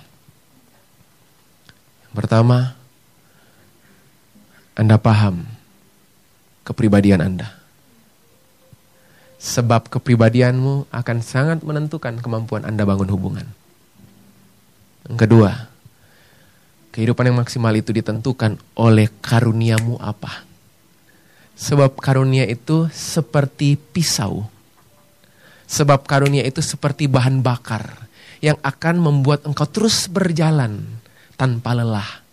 Yang 2.07 2.13
pertama, 2.13 2.77
Anda 4.77 5.01
paham 5.01 5.49
kepribadian 6.67 7.23
Anda. 7.23 7.53
Sebab 9.37 9.87
kepribadianmu 9.93 10.89
akan 10.89 11.17
sangat 11.21 11.61
menentukan 11.61 12.19
kemampuan 12.19 12.65
Anda 12.65 12.83
bangun 12.83 13.09
hubungan. 13.13 13.47
Kedua, 15.15 15.51
kehidupan 16.91 17.31
yang 17.31 17.39
maksimal 17.39 17.71
itu 17.77 17.95
ditentukan 17.95 18.59
oleh 18.75 19.07
karuniamu 19.23 19.95
apa. 20.03 20.43
Sebab 21.57 21.97
karunia 21.97 22.43
itu 22.43 22.91
seperti 22.91 23.79
pisau. 23.79 24.45
Sebab 25.67 26.03
karunia 26.03 26.43
itu 26.43 26.59
seperti 26.59 27.07
bahan 27.07 27.39
bakar 27.39 28.07
yang 28.43 28.59
akan 28.61 29.01
membuat 29.01 29.47
engkau 29.47 29.65
terus 29.65 30.05
berjalan 30.11 30.83
tanpa 31.39 31.73
lelah. 31.73 32.23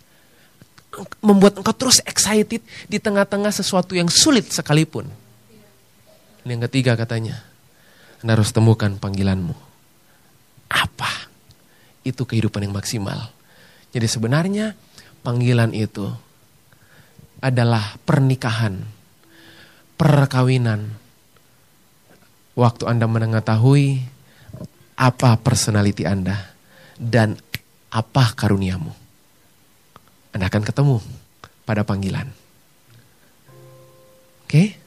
Membuat 1.19 1.59
engkau 1.59 1.75
terus 1.75 1.99
excited 2.03 2.61
di 2.87 2.97
tengah-tengah 2.99 3.51
sesuatu 3.51 3.97
yang 3.97 4.07
sulit 4.07 4.47
sekalipun 4.51 5.25
yang 6.45 6.61
ketiga 6.69 6.93
katanya, 6.93 7.41
Anda 8.21 8.37
harus 8.37 8.53
temukan 8.53 9.01
panggilanmu. 9.01 9.57
Apa? 10.69 11.33
Itu 12.05 12.29
kehidupan 12.29 12.61
yang 12.61 12.75
maksimal. 12.77 13.33
Jadi 13.89 14.05
sebenarnya 14.05 14.77
panggilan 15.25 15.73
itu 15.73 16.05
adalah 17.41 17.97
pernikahan, 18.05 18.85
perkawinan. 19.97 21.03
Waktu 22.55 22.87
Anda 22.87 23.03
mengetahui 23.09 23.99
apa 24.95 25.35
personality 25.43 26.07
Anda 26.07 26.55
dan 26.95 27.35
apa 27.91 28.31
karuniamu. 28.31 28.91
Anda 30.31 30.47
akan 30.47 30.63
ketemu 30.63 30.97
pada 31.67 31.83
panggilan. 31.83 32.31
Oke? 34.47 34.77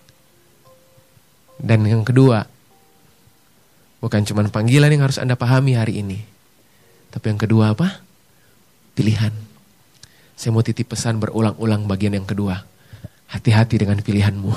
Dan 1.58 1.84
yang 1.84 2.06
kedua, 2.06 2.46
bukan 3.98 4.22
cuma 4.24 4.46
panggilan 4.46 4.92
yang 4.94 5.04
harus 5.04 5.18
Anda 5.18 5.34
pahami 5.34 5.74
hari 5.76 6.00
ini. 6.00 6.37
Tapi 7.08 7.24
yang 7.28 7.40
kedua 7.40 7.72
apa? 7.72 8.04
Pilihan. 8.92 9.32
Saya 10.38 10.50
mau 10.54 10.62
titip 10.62 10.94
pesan 10.94 11.18
berulang-ulang 11.18 11.88
bagian 11.90 12.14
yang 12.14 12.28
kedua. 12.28 12.62
Hati-hati 13.28 13.82
dengan 13.82 13.98
pilihanmu. 14.00 14.52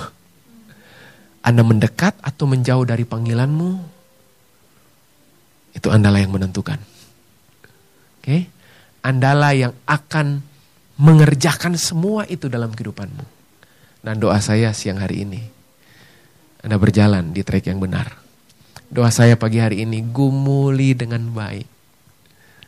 Anda 1.41 1.65
mendekat 1.65 2.21
atau 2.21 2.45
menjauh 2.45 2.85
dari 2.85 3.01
panggilanmu, 3.01 3.69
itu 5.73 5.87
Andalah 5.89 6.21
yang 6.21 6.35
menentukan. 6.35 6.77
Oke? 8.21 8.23
Okay? 8.23 8.41
Andalah 9.01 9.57
yang 9.57 9.73
akan 9.89 10.45
mengerjakan 11.01 11.73
semua 11.81 12.29
itu 12.29 12.45
dalam 12.45 12.69
kehidupanmu. 12.69 13.25
Dan 14.05 14.21
doa 14.21 14.37
saya 14.37 14.69
siang 14.77 15.01
hari 15.01 15.25
ini, 15.25 15.41
anda 16.61 16.77
berjalan 16.77 17.33
di 17.33 17.41
trek 17.41 17.69
yang 17.69 17.81
benar. 17.81 18.21
Doa 18.91 19.09
saya 19.09 19.33
pagi 19.33 19.57
hari 19.57 19.81
ini, 19.81 20.05
gumuli 20.05 20.93
dengan 20.93 21.25
baik. 21.33 21.70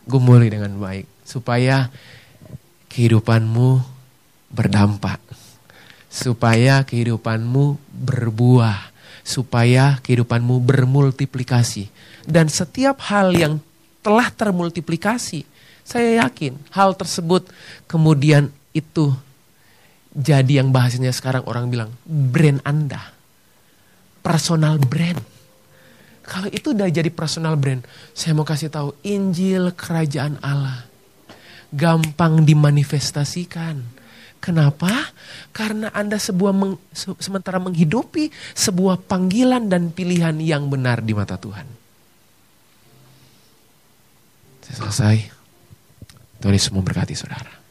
Gumuli 0.05 0.51
dengan 0.51 0.75
baik. 0.77 1.07
Supaya 1.23 1.87
kehidupanmu 2.91 3.81
berdampak. 4.51 5.19
Supaya 6.11 6.83
kehidupanmu 6.83 7.79
berbuah. 7.91 8.91
Supaya 9.23 9.97
kehidupanmu 10.03 10.59
bermultiplikasi. 10.63 11.87
Dan 12.23 12.51
setiap 12.51 12.99
hal 13.07 13.31
yang 13.35 13.59
telah 14.03 14.27
termultiplikasi, 14.31 15.47
saya 15.83 16.27
yakin 16.27 16.59
hal 16.71 16.95
tersebut 16.95 17.47
kemudian 17.87 18.51
itu 18.75 19.15
jadi 20.15 20.63
yang 20.63 20.71
bahasanya 20.71 21.11
sekarang 21.11 21.43
orang 21.47 21.71
bilang 21.71 21.91
brand 22.05 22.59
Anda 22.63 23.13
personal 24.23 24.79
brand. 24.79 25.32
Kalau 26.23 26.47
itu 26.47 26.71
udah 26.71 26.87
jadi 26.87 27.11
personal 27.11 27.59
brand, 27.59 27.83
saya 28.15 28.31
mau 28.31 28.47
kasih 28.47 28.71
tahu 28.71 28.95
Injil 29.03 29.75
Kerajaan 29.75 30.39
Allah 30.39 30.87
gampang 31.73 32.45
dimanifestasikan. 32.45 33.81
Kenapa? 34.43 34.91
Karena 35.55 35.89
Anda 35.95 36.19
sebuah 36.19 36.51
meng, 36.51 36.75
sementara 36.93 37.63
menghidupi 37.63 38.29
sebuah 38.53 39.07
panggilan 39.07 39.71
dan 39.71 39.89
pilihan 39.89 40.35
yang 40.43 40.67
benar 40.67 40.99
di 40.99 41.15
mata 41.15 41.39
Tuhan. 41.39 41.67
Saya 44.67 44.75
selesai. 44.83 45.17
Tuhan 46.43 46.53
Yesus 46.59 46.75
memberkati 46.75 47.15
saudara. 47.15 47.62